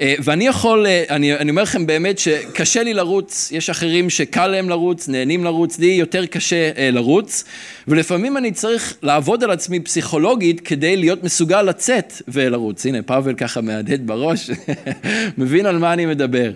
[0.00, 4.46] אה, ואני יכול, אה, אני, אני אומר לכם באמת שקשה לי לרוץ, יש אחרים שקל
[4.46, 7.44] להם לרוץ, נהנים לרוץ, לי יותר קשה אה, לרוץ,
[7.88, 12.86] ולפעמים אני צריך לעבוד על עצמי פסיכולוגית כדי להיות מסוגל לצאת ולרוץ.
[12.86, 14.50] הנה, פאבל ככה מהדהד בראש,
[15.38, 16.52] מבין על מה אני מדבר.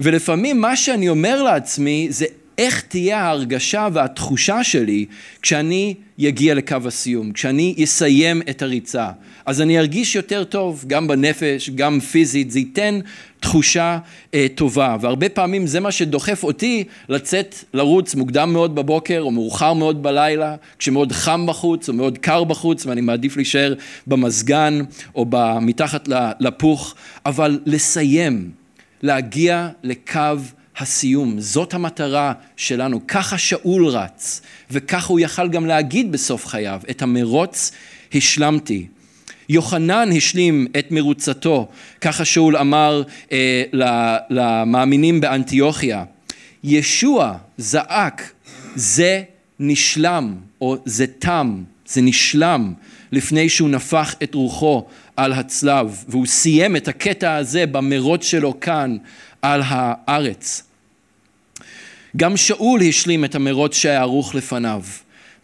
[0.00, 2.26] ולפעמים מה שאני אומר לעצמי זה
[2.58, 5.06] איך תהיה ההרגשה והתחושה שלי
[5.42, 9.08] כשאני יגיע לקו הסיום, כשאני אסיים את הריצה,
[9.46, 12.98] אז אני ארגיש יותר טוב, גם בנפש, גם פיזית, זה ייתן
[13.40, 13.98] תחושה
[14.34, 19.72] אה, טובה, והרבה פעמים זה מה שדוחף אותי לצאת לרוץ מוקדם מאוד בבוקר או מאוחר
[19.72, 23.74] מאוד בלילה, כשמאוד חם בחוץ או מאוד קר בחוץ ואני מעדיף להישאר
[24.06, 24.80] במזגן
[25.14, 25.26] או
[25.60, 26.08] מתחת
[26.40, 26.94] לפוך,
[27.26, 28.50] אבל לסיים,
[29.02, 30.20] להגיע לקו
[30.78, 37.02] הסיום, זאת המטרה שלנו, ככה שאול רץ, וככה הוא יכל גם להגיד בסוף חייו, את
[37.02, 37.72] המרוץ
[38.14, 38.86] השלמתי.
[39.48, 41.68] יוחנן השלים את מרוצתו,
[42.00, 43.02] ככה שאול אמר
[43.32, 43.64] אה,
[44.30, 46.04] למאמינים באנטיוכיה.
[46.64, 48.32] ישוע זעק,
[48.74, 49.22] זה
[49.60, 52.72] נשלם, או זה תם, זה נשלם,
[53.12, 54.84] לפני שהוא נפח את רוחו
[55.16, 58.96] על הצלב, והוא סיים את הקטע הזה במרוץ שלו כאן
[59.42, 60.62] על הארץ.
[62.16, 64.82] גם שאול השלים את המרוץ שהיה ערוך לפניו,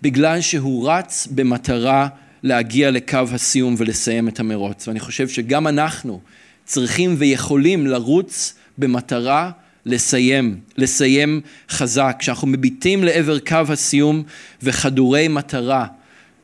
[0.03, 2.09] בגלל שהוא רץ במטרה
[2.43, 4.89] להגיע לקו הסיום ולסיים את המרוץ.
[4.89, 6.21] ואני חושב שגם אנחנו
[6.65, 9.51] צריכים ויכולים לרוץ במטרה
[9.87, 12.17] לסיים, לסיים חזק.
[12.19, 14.23] כשאנחנו מביטים לעבר קו הסיום
[14.63, 15.87] וחדורי מטרה,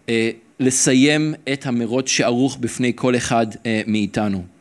[0.08, 4.51] אה, לסיים את המרוץ שערוך בפני כל אחד אה, מאיתנו.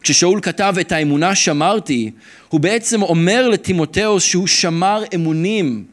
[0.00, 2.10] כששאול כתב את האמונה שמרתי,
[2.48, 5.84] הוא בעצם אומר לטימותאוס שהוא שמר אמונים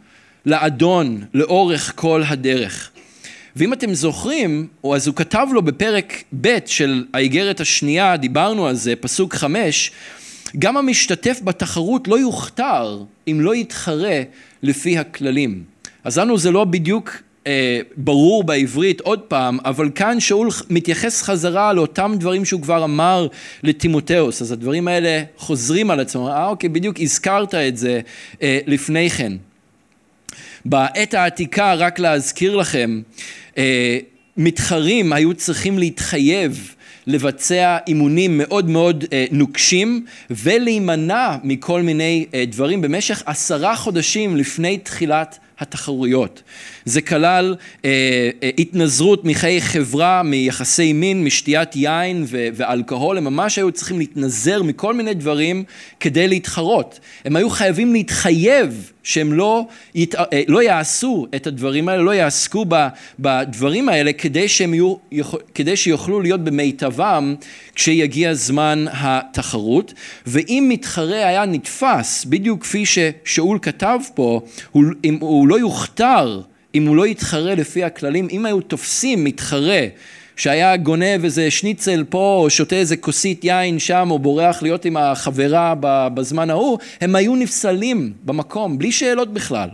[0.46, 2.92] לאדון לאורך כל הדרך.
[3.56, 8.96] ואם אתם זוכרים, אז הוא כתב לו בפרק ב' של האיגרת השנייה, דיברנו על זה,
[8.96, 9.92] פסוק חמש,
[10.60, 14.22] גם המשתתף בתחרות לא יוכתר אם לא יתחרה
[14.64, 15.64] לפי הכללים.
[16.04, 17.12] אז לנו זה לא בדיוק
[17.48, 23.28] אה, ברור בעברית עוד פעם, אבל כאן שאול מתייחס חזרה לאותם דברים שהוא כבר אמר
[23.64, 28.02] לטימותאוס, אז הדברים האלה חוזרים על עצמם, אה אוקיי, בדיוק הזכרת את זה
[28.42, 29.34] אה, לפני כן.
[30.66, 33.02] בעת העתיקה, רק להזכיר לכם,
[33.58, 33.98] אה,
[34.38, 36.76] מתחרים היו צריכים להתחייב
[37.08, 44.78] לבצע אימונים מאוד מאוד אה, נוקשים ולהימנע מכל מיני אה, דברים במשך עשרה חודשים לפני
[44.78, 46.42] תחילת התחרויות.
[46.90, 47.90] זה כלל אה,
[48.44, 54.64] אה, התנזרות מחיי חברה, מיחסי מין, משתיית יין ו- ואלכוהול, הם ממש היו צריכים להתנזר
[54.64, 55.64] מכל מיני דברים
[56.00, 57.00] כדי להתחרות.
[57.26, 62.66] הם היו חייבים להתחייב שהם לא, ית, אה, לא יעשו את הדברים האלה, לא יעסקו
[63.20, 64.96] בדברים האלה כדי, שהם יהיו,
[65.56, 67.36] כדי שיוכלו להיות במיטבם
[67.76, 69.94] כשיגיע זמן התחרות.
[70.28, 74.84] ואם מתחרה היה נתפס, בדיוק כפי ששאול כתב פה, הוא,
[75.20, 76.42] הוא לא יוכתר
[76.76, 79.82] אם הוא לא יתחרה לפי הכללים, אם היו תופסים מתחרה
[80.36, 84.98] שהיה גונב איזה שניצל פה, או שותה איזה כוסית יין שם, או בורח להיות עם
[84.98, 85.74] החברה
[86.14, 89.70] בזמן ההוא, הם היו נפסלים במקום, בלי שאלות בכלל.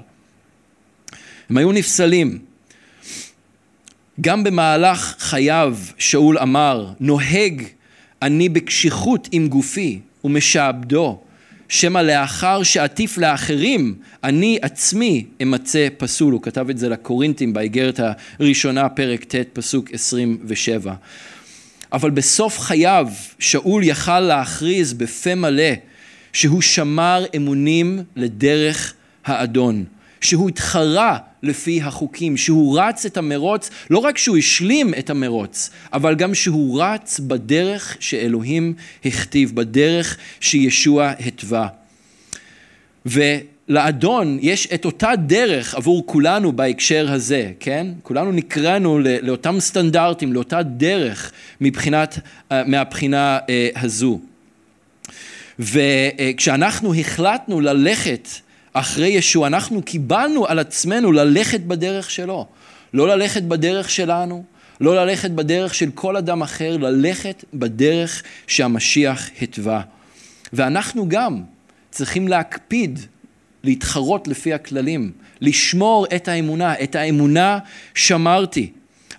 [1.50, 2.40] הם היו נפסלים.
[4.22, 7.64] גם במהלך חייו שאול אמר, נוהג
[8.22, 11.20] אני בקשיחות עם גופי ומשעבדו,
[11.70, 16.34] שמא לאחר שעטיף לאחרים, אני עצמי אמצא פסול.
[16.34, 18.00] הוא כתב את זה לקורינטים באיגרת
[18.40, 20.94] הראשונה, פרק ט', פסוק 27.
[21.94, 23.08] אבל בסוף חייו
[23.40, 25.74] שאול יכל להכריז בפה מלא
[26.34, 28.94] שהוא שמר אמונים לדרך
[29.26, 29.84] האדון.
[30.22, 36.16] שהוא התחרה לפי החוקים, שהוא רץ את המרוץ, לא רק שהוא השלים את המרוץ, אבל
[36.16, 38.74] גם שהוא רץ בדרך שאלוהים
[39.06, 41.68] הכתיב, בדרך שישוע התווה.
[43.06, 47.88] ולאדון יש את אותה דרך עבור כולנו בהקשר הזה, כן?
[48.04, 51.32] כולנו נקראנו לאותם סטנדרטים, לאותה דרך
[51.62, 52.20] מבחינת,
[52.52, 54.20] אה, מהבחינה אה, הזו.
[55.60, 58.28] וכשאנחנו החלטנו ללכת
[58.78, 62.48] אחרי ישוע, אנחנו קיבלנו על עצמנו ללכת בדרך שלו.
[62.94, 64.44] לא ללכת בדרך שלנו,
[64.82, 69.82] לא ללכת בדרך של כל אדם אחר, ללכת בדרך שהמשיח התווה.
[70.54, 71.42] ואנחנו גם
[71.92, 73.00] צריכים להקפיד
[73.64, 75.12] להתחרות לפי הכללים,
[75.42, 77.60] לשמור את האמונה, את האמונה
[77.94, 78.72] שמרתי.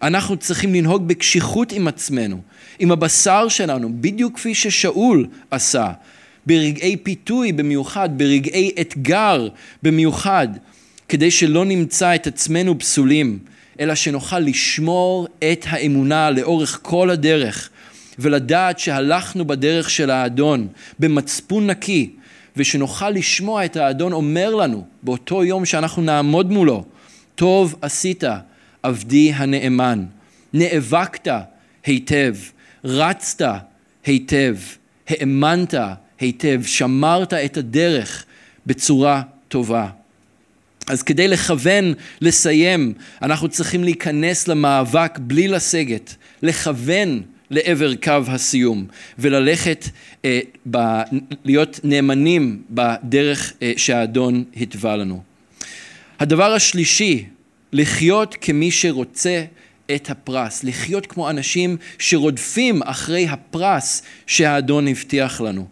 [0.03, 2.41] אנחנו צריכים לנהוג בקשיחות עם עצמנו,
[2.79, 5.93] עם הבשר שלנו, בדיוק כפי ששאול עשה.
[6.47, 9.49] ברגעי פיתוי במיוחד, ברגעי אתגר
[9.83, 10.49] במיוחד,
[11.09, 13.39] כדי שלא נמצא את עצמנו פסולים,
[13.81, 17.71] אלא שנוכל לשמור את האמונה לאורך כל הדרך,
[18.19, 20.69] ולדעת שהלכנו בדרך של האדון
[20.99, 22.11] במצפון נקי,
[22.57, 26.85] ושנוכל לשמוע את האדון אומר לנו באותו יום שאנחנו נעמוד מולו,
[27.35, 28.25] טוב עשית,
[28.83, 30.05] עבדי הנאמן,
[30.53, 31.29] נאבקת
[31.85, 32.35] היטב,
[32.85, 33.49] רצת
[34.05, 34.57] היטב,
[35.09, 35.75] האמנת
[36.21, 38.25] היטב, שמרת את הדרך
[38.67, 39.89] בצורה טובה.
[40.89, 42.93] אז כדי לכוון, לסיים,
[43.23, 48.87] אנחנו צריכים להיכנס למאבק בלי לסגת, לכוון לעבר קו הסיום
[49.19, 49.89] וללכת,
[50.25, 50.41] אה,
[50.71, 50.79] ב,
[51.45, 55.23] להיות נאמנים בדרך אה, שהאדון התווה לנו.
[56.21, 57.25] הדבר השלישי,
[57.73, 59.45] לחיות כמי שרוצה
[59.95, 65.67] את הפרס, לחיות כמו אנשים שרודפים אחרי הפרס שהאדון הבטיח לנו.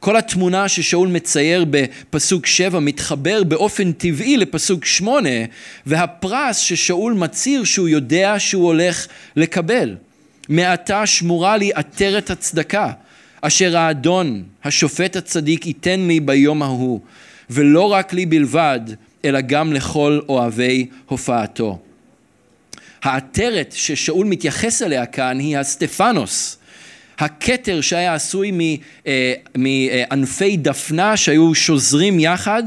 [0.00, 5.44] כל התמונה ששאול מצייר בפסוק שבע מתחבר באופן טבעי לפסוק שמונה
[5.86, 9.96] והפרס ששאול מצהיר שהוא יודע שהוא הולך לקבל.
[10.48, 12.92] מעתה שמורה לי עטרת הצדקה
[13.40, 17.00] אשר האדון השופט הצדיק ייתן לי ביום ההוא
[17.50, 18.80] ולא רק לי בלבד
[19.24, 21.78] אלא גם לכל אוהבי הופעתו.
[23.02, 26.57] העטרת ששאול מתייחס אליה כאן היא הסטפנוס,
[27.18, 32.62] הכתר שהיה עשוי אה, מענפי דפנה שהיו שוזרים יחד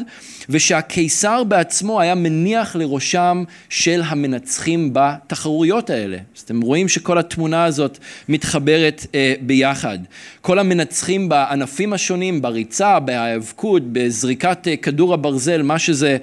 [0.49, 6.17] ושהקיסר בעצמו היה מניח לראשם של המנצחים בתחרויות האלה.
[6.37, 7.97] אז אתם רואים שכל התמונה הזאת
[8.29, 9.99] מתחברת אה, ביחד.
[10.41, 16.17] כל המנצחים בענפים השונים, בריצה, בהיאבקות, בזריקת אה, כדור הברזל, מה שזה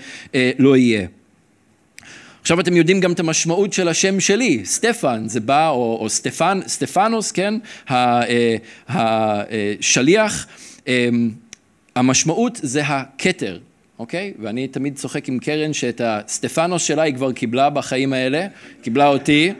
[0.58, 1.06] לא יהיה.
[2.48, 6.60] עכשיו אתם יודעים גם את המשמעות של השם שלי, סטפן, זה בא, או, או סטפן,
[6.66, 7.54] סטפנוס, כן,
[8.88, 10.46] השליח,
[10.86, 11.30] אמ,
[11.96, 13.58] המשמעות זה הכתר,
[13.98, 14.32] אוקיי?
[14.38, 18.46] ואני תמיד צוחק עם קרן שאת הסטפנוס שלה היא כבר קיבלה בחיים האלה,
[18.82, 19.52] קיבלה אותי.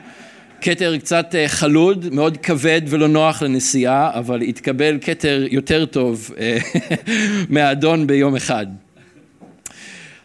[0.60, 6.58] כתר קצת אה, חלוד, מאוד כבד ולא נוח לנסיעה, אבל התקבל כתר יותר טוב אה,
[7.50, 8.66] מהאדון ביום אחד.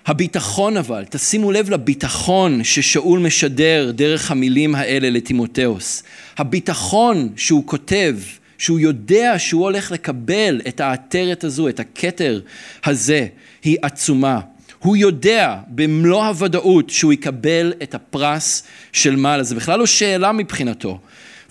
[0.06, 6.04] הביטחון אבל, תשימו לב לביטחון ששאול משדר דרך המילים האלה לטימותאוס.
[6.38, 8.18] הביטחון שהוא כותב,
[8.58, 12.41] שהוא יודע שהוא הולך לקבל את העטרת הזו, את הכתר
[12.86, 13.28] הזה,
[13.64, 14.39] היא עצומה.
[14.80, 20.99] הוא יודע במלוא הוודאות שהוא יקבל את הפרס של מעלה, זה בכלל לא שאלה מבחינתו.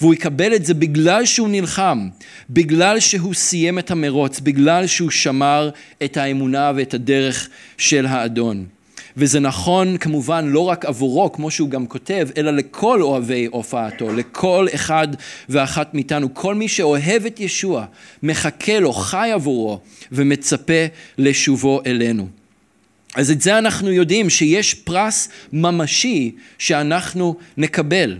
[0.02, 2.08] והוא יקבל את זה בגלל שהוא נלחם,
[2.50, 5.70] בגלל שהוא סיים את המרוץ, בגלל שהוא שמר
[6.04, 7.48] את האמונה ואת הדרך
[7.78, 8.64] של האדון.
[9.16, 14.66] וזה נכון כמובן לא רק עבורו, כמו שהוא גם כותב, אלא לכל אוהבי הופעתו, לכל
[14.74, 15.08] אחד
[15.48, 16.34] ואחת מאיתנו.
[16.34, 17.84] כל מי שאוהב את ישוע,
[18.22, 19.80] מחכה לו, חי עבורו,
[20.12, 20.84] ומצפה
[21.18, 22.28] לשובו אלינו.
[23.14, 28.18] אז את זה אנחנו יודעים, שיש פרס ממשי שאנחנו נקבל.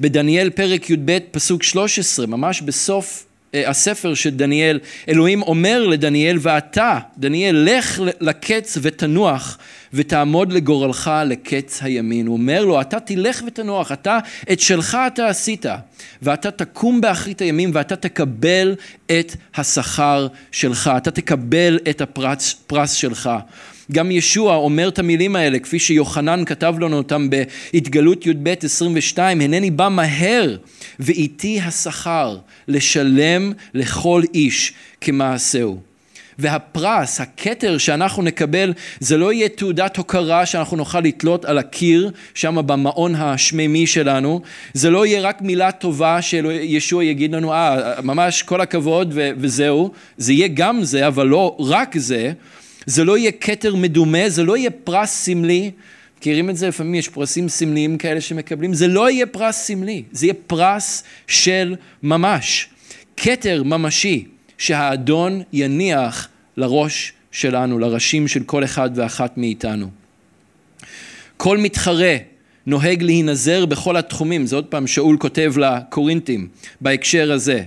[0.00, 4.78] בדניאל פרק י"ב פסוק 13, ממש בסוף אה, הספר של דניאל,
[5.08, 9.58] אלוהים אומר לדניאל, ואתה, דניאל, לך לקץ ותנוח
[9.92, 12.26] ותעמוד לגורלך לקץ הימין.
[12.26, 14.18] הוא אומר לו, אתה תלך ותנוח, אתה,
[14.52, 15.66] את שלך אתה עשית,
[16.22, 18.74] ואתה תקום באחרית הימים ואתה תקבל
[19.06, 23.30] את השכר שלך, אתה תקבל את הפרס שלך.
[23.92, 29.70] גם ישוע אומר את המילים האלה, כפי שיוחנן כתב לנו אותם בהתגלות י"ב 22, הנני
[29.70, 30.56] בא מהר
[31.00, 32.38] ואיתי השכר
[32.68, 35.80] לשלם לכל איש כמעשהו.
[36.40, 42.66] והפרס, הכתר שאנחנו נקבל, זה לא יהיה תעודת הוקרה שאנחנו נוכל לתלות על הקיר, שם
[42.66, 44.40] במעון השמימי שלנו,
[44.74, 50.32] זה לא יהיה רק מילה טובה שישוע יגיד לנו, אה, ממש כל הכבוד וזהו, זה
[50.32, 52.32] יהיה גם זה, אבל לא רק זה,
[52.90, 55.70] זה לא יהיה כתר מדומה, זה לא יהיה פרס סמלי.
[56.18, 56.68] מכירים את זה?
[56.68, 58.74] לפעמים יש פרסים סמליים כאלה שמקבלים.
[58.74, 62.68] זה לא יהיה פרס סמלי, זה יהיה פרס של ממש.
[63.16, 64.24] כתר ממשי
[64.58, 69.90] שהאדון יניח לראש שלנו, לראשים של כל אחד ואחת מאיתנו.
[71.36, 72.16] כל מתחרה
[72.66, 76.48] נוהג להינזר בכל התחומים, זה עוד פעם שאול כותב לקורינטים
[76.80, 77.62] בהקשר הזה.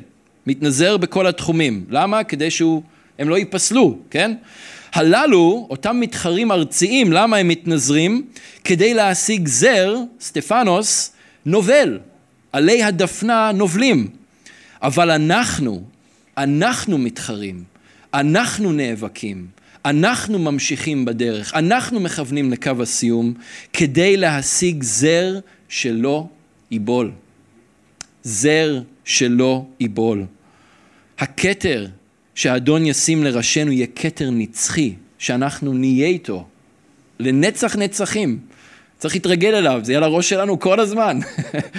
[0.47, 1.85] מתנזר בכל התחומים.
[1.89, 2.23] למה?
[2.23, 4.35] כדי שהם לא ייפסלו, כן?
[4.93, 8.25] הללו, אותם מתחרים ארציים, למה הם מתנזרים?
[8.63, 11.11] כדי להשיג זר, סטפנוס,
[11.45, 11.99] נובל.
[12.51, 14.07] עלי הדפנה נובלים.
[14.81, 15.83] אבל אנחנו,
[16.37, 17.63] אנחנו מתחרים,
[18.13, 19.47] אנחנו נאבקים,
[19.85, 23.33] אנחנו ממשיכים בדרך, אנחנו מכוונים לקו הסיום
[23.73, 25.39] כדי להשיג זר
[25.69, 26.27] שלא
[26.71, 27.11] ייבול.
[28.23, 30.25] זר שלא ייבול.
[31.19, 31.87] הכתר
[32.35, 36.45] שהאדון ישים לראשינו יהיה כתר נצחי, שאנחנו נהיה איתו
[37.19, 38.39] לנצח נצחים.
[38.97, 41.19] צריך להתרגל אליו, זה יהיה על הראש שלנו כל הזמן.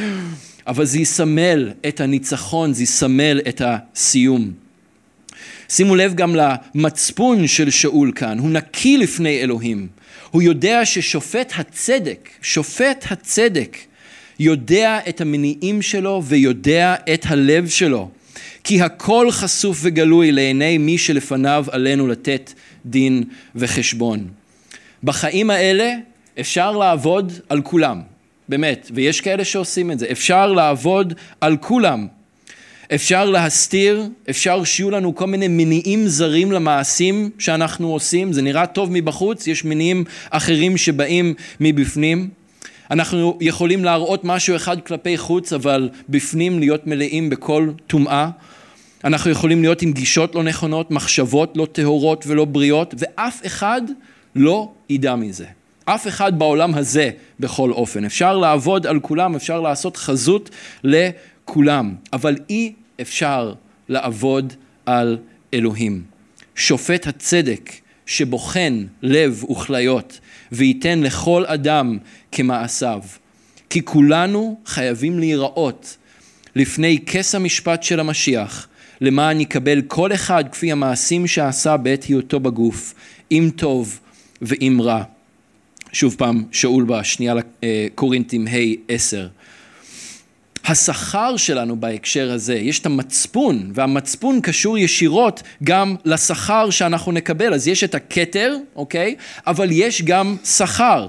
[0.66, 4.52] אבל זה יסמל את הניצחון, זה יסמל את הסיום.
[5.68, 9.88] שימו לב גם למצפון של שאול כאן, הוא נקי לפני אלוהים.
[10.30, 13.76] הוא יודע ששופט הצדק, שופט הצדק,
[14.38, 18.10] יודע את המניעים שלו ויודע את הלב שלו.
[18.64, 22.52] כי הכל חשוף וגלוי לעיני מי שלפניו עלינו לתת
[22.86, 24.28] דין וחשבון.
[25.04, 25.94] בחיים האלה
[26.40, 28.00] אפשר לעבוד על כולם,
[28.48, 32.06] באמת, ויש כאלה שעושים את זה, אפשר לעבוד על כולם.
[32.94, 38.88] אפשר להסתיר, אפשר שיהיו לנו כל מיני מניעים זרים למעשים שאנחנו עושים, זה נראה טוב
[38.92, 42.28] מבחוץ, יש מניעים אחרים שבאים מבפנים.
[42.90, 48.30] אנחנו יכולים להראות משהו אחד כלפי חוץ, אבל בפנים להיות מלאים בכל טומאה.
[49.04, 53.82] אנחנו יכולים להיות עם גישות לא נכונות, מחשבות לא טהורות ולא בריאות, ואף אחד
[54.34, 55.46] לא ידע מזה.
[55.84, 58.04] אף אחד בעולם הזה בכל אופן.
[58.04, 60.50] אפשר לעבוד על כולם, אפשר לעשות חזות
[60.84, 63.52] לכולם, אבל אי אפשר
[63.88, 64.52] לעבוד
[64.86, 65.18] על
[65.54, 66.02] אלוהים.
[66.56, 67.70] שופט הצדק
[68.06, 70.20] שבוחן לב וכליות
[70.52, 71.98] וייתן לכל אדם
[72.32, 73.00] כמעשיו.
[73.70, 75.96] כי כולנו חייבים להיראות
[76.56, 78.68] לפני כס המשפט של המשיח,
[79.04, 82.94] למען יקבל כל אחד כפי המעשים שעשה בעת היותו בגוף,
[83.32, 84.00] אם טוב
[84.42, 85.02] ואם רע.
[85.92, 89.28] שוב פעם, שאול בשנייה לקורינתים ה' עשר.
[90.66, 97.54] השכר שלנו בהקשר הזה, יש את המצפון, והמצפון קשור ישירות גם לשכר שאנחנו נקבל.
[97.54, 99.14] אז יש את הכתר, אוקיי?
[99.46, 101.06] אבל יש גם שכר.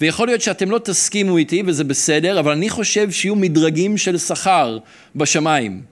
[0.00, 4.78] ויכול להיות שאתם לא תסכימו איתי, וזה בסדר, אבל אני חושב שיהיו מדרגים של שכר
[5.16, 5.82] בשמיים.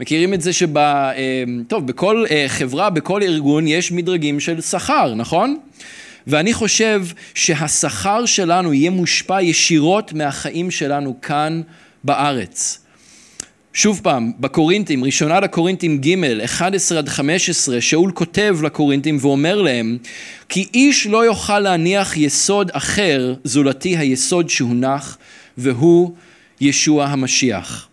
[0.00, 0.78] מכירים את זה שב...
[0.78, 5.56] אה, טוב, בכל אה, חברה, בכל ארגון, יש מדרגים של שכר, נכון?
[6.26, 7.02] ואני חושב
[7.34, 11.60] שהשכר שלנו יהיה מושפע ישירות מהחיים שלנו כאן
[12.04, 12.78] בארץ.
[13.72, 19.98] שוב פעם, בקורינטים, ראשונה לקורינטים ג', 11 עד 15, שאול כותב לקורינטים ואומר להם,
[20.48, 25.18] כי איש לא יוכל להניח יסוד אחר זולתי היסוד שהונח,
[25.58, 26.14] והוא
[26.60, 27.88] ישוע המשיח.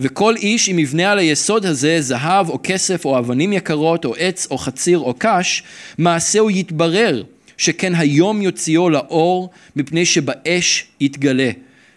[0.00, 4.46] וכל איש אם יבנה על היסוד הזה זהב או כסף או אבנים יקרות או עץ
[4.50, 5.62] או חציר או קש,
[5.98, 7.22] מעשהו יתברר,
[7.56, 11.50] שכן היום יוציאו לאור מפני שבאש יתגלה.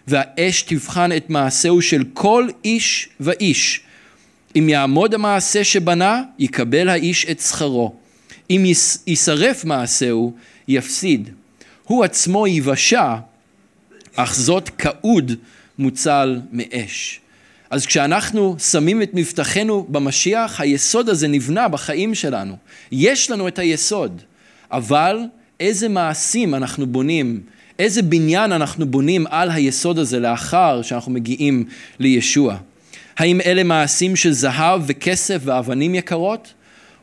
[0.06, 3.80] והאש תבחן את מעשהו של כל איש ואיש.
[4.56, 7.94] אם יעמוד המעשה שבנה, יקבל האיש את שכרו.
[8.50, 8.64] אם
[9.06, 10.34] יישרף מעשהו,
[10.68, 11.30] יפסיד.
[11.84, 13.14] הוא עצמו ייוושע,
[14.16, 15.32] אך זאת כאוד
[15.78, 17.20] מוצל מאש.
[17.74, 22.56] אז כשאנחנו שמים את מבטחנו במשיח, היסוד הזה נבנה בחיים שלנו.
[22.92, 24.22] יש לנו את היסוד,
[24.72, 25.18] אבל
[25.60, 27.40] איזה מעשים אנחנו בונים
[27.78, 31.64] איזה בניין אנחנו בונים על היסוד הזה לאחר שאנחנו מגיעים
[31.98, 32.56] לישוע?
[33.16, 36.54] האם אלה מעשים של זהב וכסף ואבנים יקרות?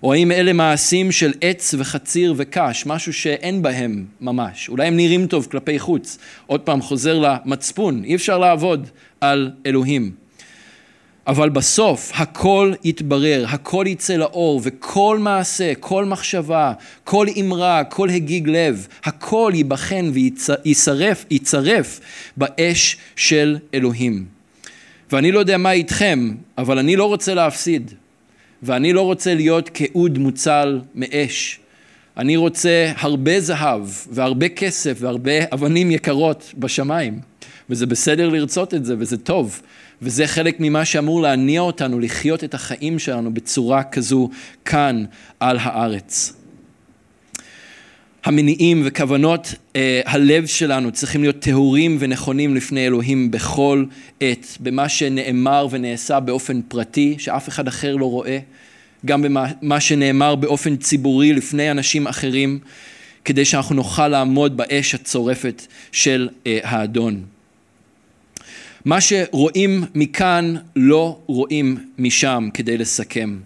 [0.03, 4.69] או האם אלה מעשים של עץ וחציר וקש, משהו שאין בהם ממש?
[4.69, 6.17] אולי הם נראים טוב כלפי חוץ.
[6.47, 8.87] עוד פעם חוזר למצפון, אי אפשר לעבוד
[9.21, 10.20] על אלוהים.
[11.27, 18.49] אבל בסוף הכל יתברר, הכל יצא לאור, וכל מעשה, כל מחשבה, כל אמרה, כל הגיג
[18.49, 21.99] לב, הכל ייבחן ויישרף ייצרף
[22.37, 24.25] באש של אלוהים.
[25.11, 27.91] ואני לא יודע מה איתכם, אבל אני לא רוצה להפסיד,
[28.63, 31.59] ואני לא רוצה להיות כאוד מוצל מאש.
[32.17, 37.19] אני רוצה הרבה זהב והרבה כסף והרבה אבנים יקרות בשמיים,
[37.69, 39.61] וזה בסדר לרצות את זה, וזה טוב.
[40.01, 44.29] וזה חלק ממה שאמור להניע אותנו לחיות את החיים שלנו בצורה כזו
[44.65, 45.05] כאן
[45.39, 46.33] על הארץ.
[48.23, 53.85] המניעים וכוונות אה, הלב שלנו צריכים להיות טהורים ונכונים לפני אלוהים בכל
[54.21, 58.39] עת, במה שנאמר ונעשה באופן פרטי, שאף אחד אחר לא רואה,
[59.05, 62.59] גם במה שנאמר באופן ציבורי לפני אנשים אחרים,
[63.25, 67.23] כדי שאנחנו נוכל לעמוד באש הצורפת של אה, האדון.
[68.85, 73.39] מה שרואים מכאן לא רואים משם כדי לסכם.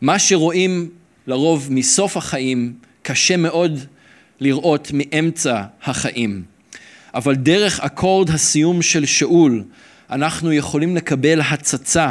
[0.00, 0.90] מה שרואים
[1.26, 2.72] לרוב מסוף החיים
[3.02, 3.80] קשה מאוד
[4.40, 6.42] לראות מאמצע החיים.
[7.14, 9.64] אבל דרך אקורד הסיום של שאול
[10.10, 12.10] אנחנו יכולים לקבל הצצה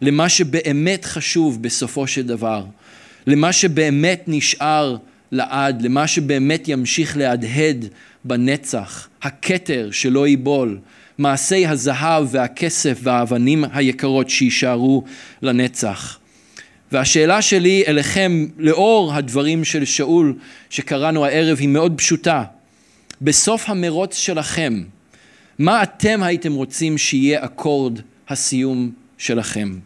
[0.00, 2.64] למה שבאמת חשוב בסופו של דבר,
[3.26, 4.96] למה שבאמת נשאר
[5.32, 7.84] לעד, למה שבאמת ימשיך להדהד
[8.24, 10.78] בנצח, הכתר שלא ייבול,
[11.18, 15.04] מעשי הזהב והכסף והאבנים היקרות שיישארו
[15.42, 16.18] לנצח.
[16.92, 20.34] והשאלה שלי אליכם, לאור הדברים של שאול
[20.70, 22.44] שקראנו הערב, היא מאוד פשוטה.
[23.22, 24.82] בסוף המרוץ שלכם,
[25.58, 29.78] מה אתם הייתם רוצים שיהיה אקורד הסיום שלכם?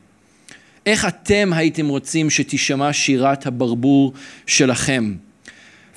[0.86, 4.12] איך אתם הייתם רוצים שתישמע שירת הברבור
[4.46, 5.14] שלכם?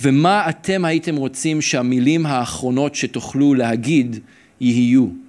[0.02, 4.20] ומה אתם הייתם רוצים שהמילים האחרונות שתוכלו להגיד
[4.62, 5.25] יהיו?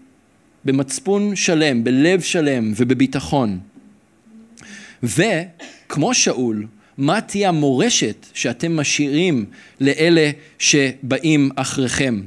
[0.66, 3.58] במצפון שלם, בלב שלם ובביטחון.
[5.02, 6.66] וכמו שאול,
[6.98, 9.44] מה תהיה המורשת שאתם משאירים
[9.80, 12.20] לאלה שבאים אחריכם?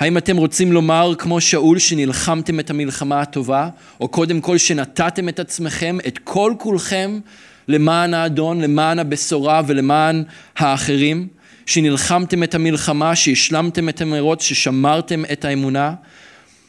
[0.00, 3.68] האם אתם רוצים לומר כמו שאול שנלחמתם את המלחמה הטובה,
[4.00, 7.20] או קודם כל שנתתם את עצמכם, את כל כולכם,
[7.68, 10.22] למען האדון, למען הבשורה ולמען
[10.56, 11.28] האחרים?
[11.66, 15.94] שנלחמתם את המלחמה, שהשלמתם את המרוץ, ששמרתם את האמונה?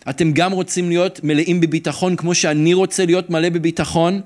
[0.10, 4.22] אתם גם רוצים להיות מלאים בביטחון כמו שאני רוצה להיות מלא בביטחון?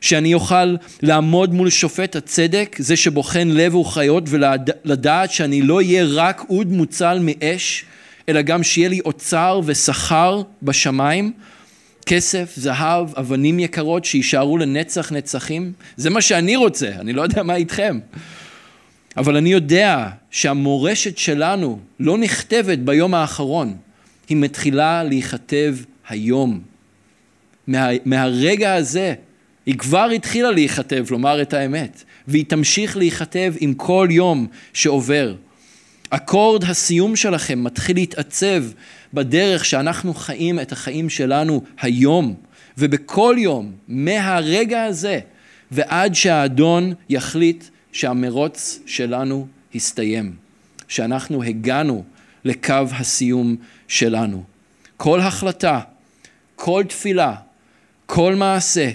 [0.00, 6.44] שאני אוכל לעמוד מול שופט הצדק, זה שבוחן לב וחיות, ולדעת שאני לא אהיה רק
[6.50, 7.84] אוד מוצל מאש,
[8.28, 11.32] אלא גם שיהיה לי אוצר ושכר בשמיים,
[12.06, 15.72] כסף, זהב, אבנים יקרות שיישארו לנצח נצחים.
[15.96, 17.98] זה מה שאני רוצה, אני לא יודע מה איתכם.
[19.16, 23.76] אבל אני יודע שהמורשת שלנו לא נכתבת ביום האחרון,
[24.28, 25.76] היא מתחילה להיכתב
[26.08, 26.60] היום.
[27.66, 29.14] מה, מהרגע הזה
[29.66, 35.34] היא כבר התחילה להיכתב, לומר את האמת, והיא תמשיך להיכתב עם כל יום שעובר.
[36.10, 38.64] אקורד הסיום שלכם מתחיל להתעצב
[39.14, 42.34] בדרך שאנחנו חיים את החיים שלנו היום,
[42.78, 45.20] ובכל יום, מהרגע הזה
[45.70, 50.32] ועד שהאדון יחליט שהמרוץ שלנו הסתיים,
[50.88, 52.04] שאנחנו הגענו
[52.48, 53.56] לקו הסיום
[53.88, 54.42] שלנו.
[54.96, 55.80] כל החלטה,
[56.56, 57.34] כל תפילה,
[58.06, 58.90] כל מעשה,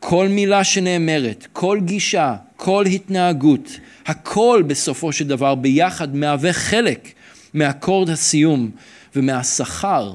[0.00, 7.08] כל מילה שנאמרת, כל גישה, כל התנהגות, הכל בסופו של דבר ביחד מהווה חלק
[7.54, 8.70] מאקורד הסיום
[9.16, 10.14] ומהשכר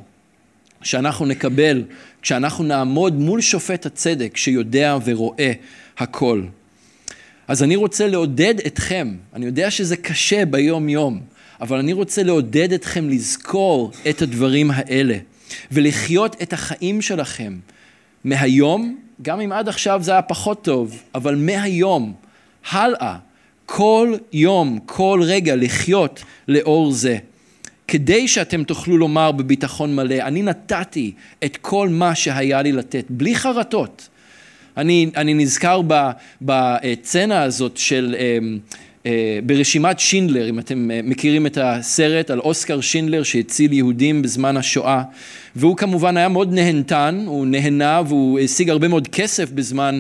[0.82, 1.84] שאנחנו נקבל
[2.22, 5.52] כשאנחנו נעמוד מול שופט הצדק שיודע ורואה
[5.98, 6.44] הכל.
[7.48, 11.22] אז אני רוצה לעודד אתכם, אני יודע שזה קשה ביום יום,
[11.64, 15.18] אבל אני רוצה לעודד אתכם לזכור את הדברים האלה
[15.72, 17.58] ולחיות את החיים שלכם
[18.24, 22.14] מהיום גם אם עד עכשיו זה היה פחות טוב, אבל מהיום,
[22.70, 23.16] הלאה,
[23.66, 27.18] כל יום, כל רגע לחיות לאור זה.
[27.88, 31.12] כדי שאתם תוכלו לומר בביטחון מלא, אני נתתי
[31.46, 34.10] את כל מה שהיה לי לתת, בלי חרטות.
[34.78, 35.82] אני, אני נזכר
[36.42, 38.38] בצנה הזאת של אה,
[39.46, 45.04] ברשימת שינדלר, אם אתם אה, מכירים את הסרט על אוסקר שינדלר שהציל יהודים בזמן השואה,
[45.56, 50.00] והוא כמובן היה מאוד נהנתן, הוא נהנה והוא השיג הרבה מאוד כסף בזמן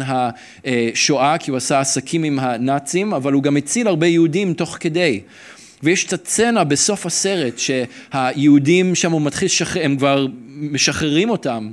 [0.64, 5.22] השואה, כי הוא עשה עסקים עם הנאצים, אבל הוא גם הציל הרבה יהודים תוך כדי.
[5.84, 11.72] ויש את הצצנה בסוף הסרט שהיהודים שם הוא מתחיל לשחרר, הם כבר משחררים אותם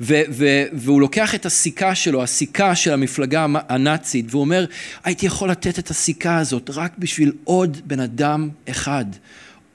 [0.00, 4.64] ו- ו- והוא לוקח את הסיכה שלו, הסיכה של המפלגה הנאצית, והוא אומר,
[5.04, 9.04] הייתי יכול לתת את הסיכה הזאת רק בשביל עוד בן אדם אחד.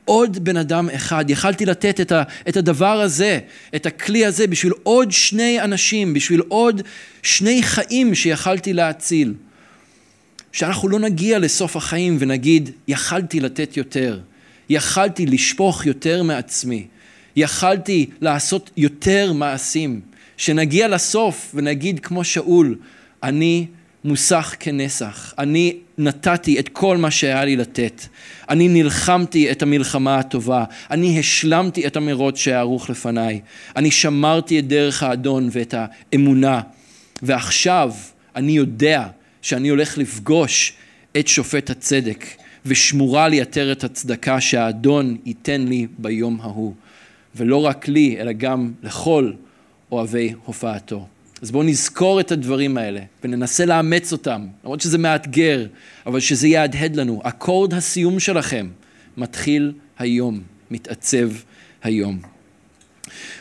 [0.05, 3.39] עוד בן אדם אחד, יכלתי לתת את, ה, את הדבר הזה,
[3.75, 6.81] את הכלי הזה, בשביל עוד שני אנשים, בשביל עוד
[7.23, 9.33] שני חיים שיכלתי להציל.
[10.51, 14.19] שאנחנו לא נגיע לסוף החיים ונגיד, יכלתי לתת יותר,
[14.69, 16.87] יכלתי לשפוך יותר מעצמי,
[17.35, 20.01] יכלתי לעשות יותר מעשים.
[20.41, 22.75] שנגיע לסוף ונגיד כמו שאול,
[23.23, 23.67] אני
[24.03, 28.01] מוסך כנסח, אני נתתי את כל מה שהיה לי לתת,
[28.49, 33.41] אני נלחמתי את המלחמה הטובה, אני השלמתי את המרוץ שהיה ערוך לפניי,
[33.75, 36.61] אני שמרתי את דרך האדון ואת האמונה,
[37.21, 37.93] ועכשיו
[38.35, 39.07] אני יודע
[39.41, 40.73] שאני הולך לפגוש
[41.17, 42.25] את שופט הצדק,
[42.65, 46.73] ושמורה לי עטרת הצדקה שהאדון ייתן לי ביום ההוא.
[47.35, 49.31] ולא רק לי, אלא גם לכל
[49.91, 51.07] אוהבי הופעתו.
[51.41, 55.65] אז בואו נזכור את הדברים האלה וננסה לאמץ אותם, למרות שזה מאתגר,
[56.05, 57.21] אבל שזה יהדהד לנו.
[57.23, 58.69] אקורד הסיום שלכם
[59.17, 61.29] מתחיל היום, מתעצב
[61.83, 62.19] היום.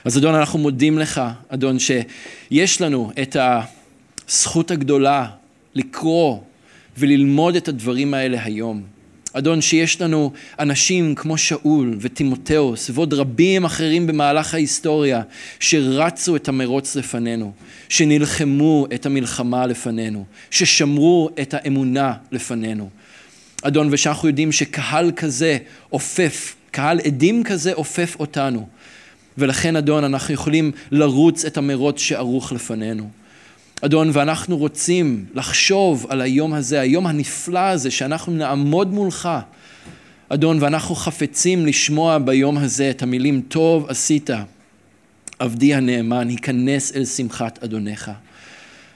[0.04, 3.36] אז אדון, אנחנו מודים לך, אדון, שיש לנו את
[4.28, 5.26] הזכות הגדולה
[5.74, 6.38] לקרוא
[6.98, 8.82] וללמוד את הדברים האלה היום.
[9.32, 15.22] אדון, שיש לנו אנשים כמו שאול וטימותאוס ועוד רבים אחרים במהלך ההיסטוריה
[15.60, 17.52] שרצו את המרוץ לפנינו,
[17.88, 22.88] שנלחמו את המלחמה לפנינו, ששמרו את האמונה לפנינו.
[23.62, 25.58] אדון, ושאנחנו יודעים שקהל כזה
[25.88, 28.68] עופף, קהל עדים כזה עופף אותנו.
[29.38, 33.19] ולכן, אדון, אנחנו יכולים לרוץ את המרוץ שערוך לפנינו.
[33.82, 39.28] אדון, ואנחנו רוצים לחשוב על היום הזה, היום הנפלא הזה, שאנחנו נעמוד מולך,
[40.28, 44.30] אדון, ואנחנו חפצים לשמוע ביום הזה את המילים טוב עשית,
[45.38, 48.10] עבדי הנאמן, היכנס אל שמחת אדונך.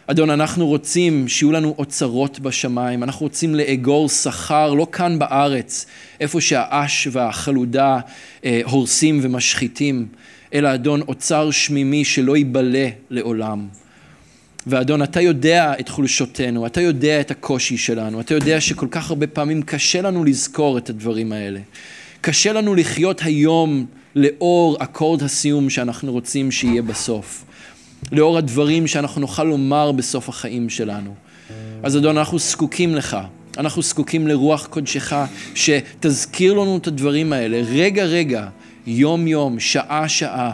[0.06, 5.86] אדון, אנחנו רוצים שיהיו לנו אוצרות בשמיים, אנחנו רוצים לאגור שכר, לא כאן בארץ,
[6.20, 7.98] איפה שהאש והחלודה
[8.44, 10.06] אה, הורסים ומשחיתים,
[10.54, 13.66] אלא אדון, אוצר שמימי שלא ייבלה לעולם.
[14.66, 19.26] ואדון, אתה יודע את חולשותינו, אתה יודע את הקושי שלנו, אתה יודע שכל כך הרבה
[19.26, 21.60] פעמים קשה לנו לזכור את הדברים האלה.
[22.20, 27.44] קשה לנו לחיות היום לאור אקורד הסיום שאנחנו רוצים שיהיה בסוף.
[28.12, 31.14] לאור הדברים שאנחנו נוכל לומר בסוף החיים שלנו.
[31.82, 33.16] אז אדון, אנחנו זקוקים לך.
[33.58, 35.12] אנחנו זקוקים לרוח קודשך
[35.54, 38.46] שתזכיר לנו את הדברים האלה רגע רגע,
[38.86, 40.52] יום יום, שעה שעה.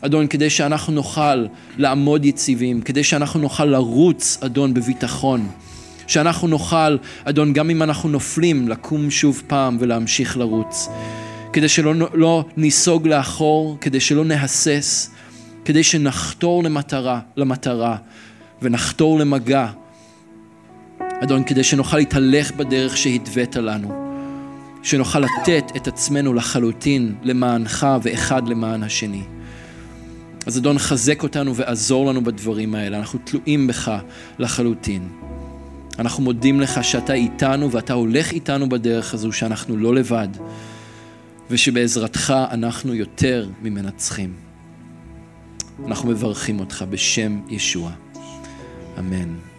[0.00, 1.46] אדון, כדי שאנחנו נוכל
[1.78, 5.48] לעמוד יציבים, כדי שאנחנו נוכל לרוץ, אדון, בביטחון.
[6.06, 10.88] שאנחנו נוכל, אדון, גם אם אנחנו נופלים, לקום שוב פעם ולהמשיך לרוץ.
[11.52, 15.10] כדי שלא לא ניסוג לאחור, כדי שלא נהסס,
[15.64, 17.96] כדי שנחתור למטרה, למטרה
[18.62, 19.66] ונחתור למגע.
[21.22, 24.10] אדון, כדי שנוכל להתהלך בדרך שהתווית לנו.
[24.82, 29.22] שנוכל לתת את עצמנו לחלוטין למענך ואחד למען השני.
[30.46, 32.98] אז אדון, חזק אותנו ועזור לנו בדברים האלה.
[32.98, 33.92] אנחנו תלויים בך
[34.38, 35.08] לחלוטין.
[35.98, 40.28] אנחנו מודים לך שאתה איתנו ואתה הולך איתנו בדרך הזו, שאנחנו לא לבד,
[41.50, 44.34] ושבעזרתך אנחנו יותר ממנצחים.
[45.86, 47.90] אנחנו מברכים אותך בשם ישוע.
[48.98, 49.49] אמן.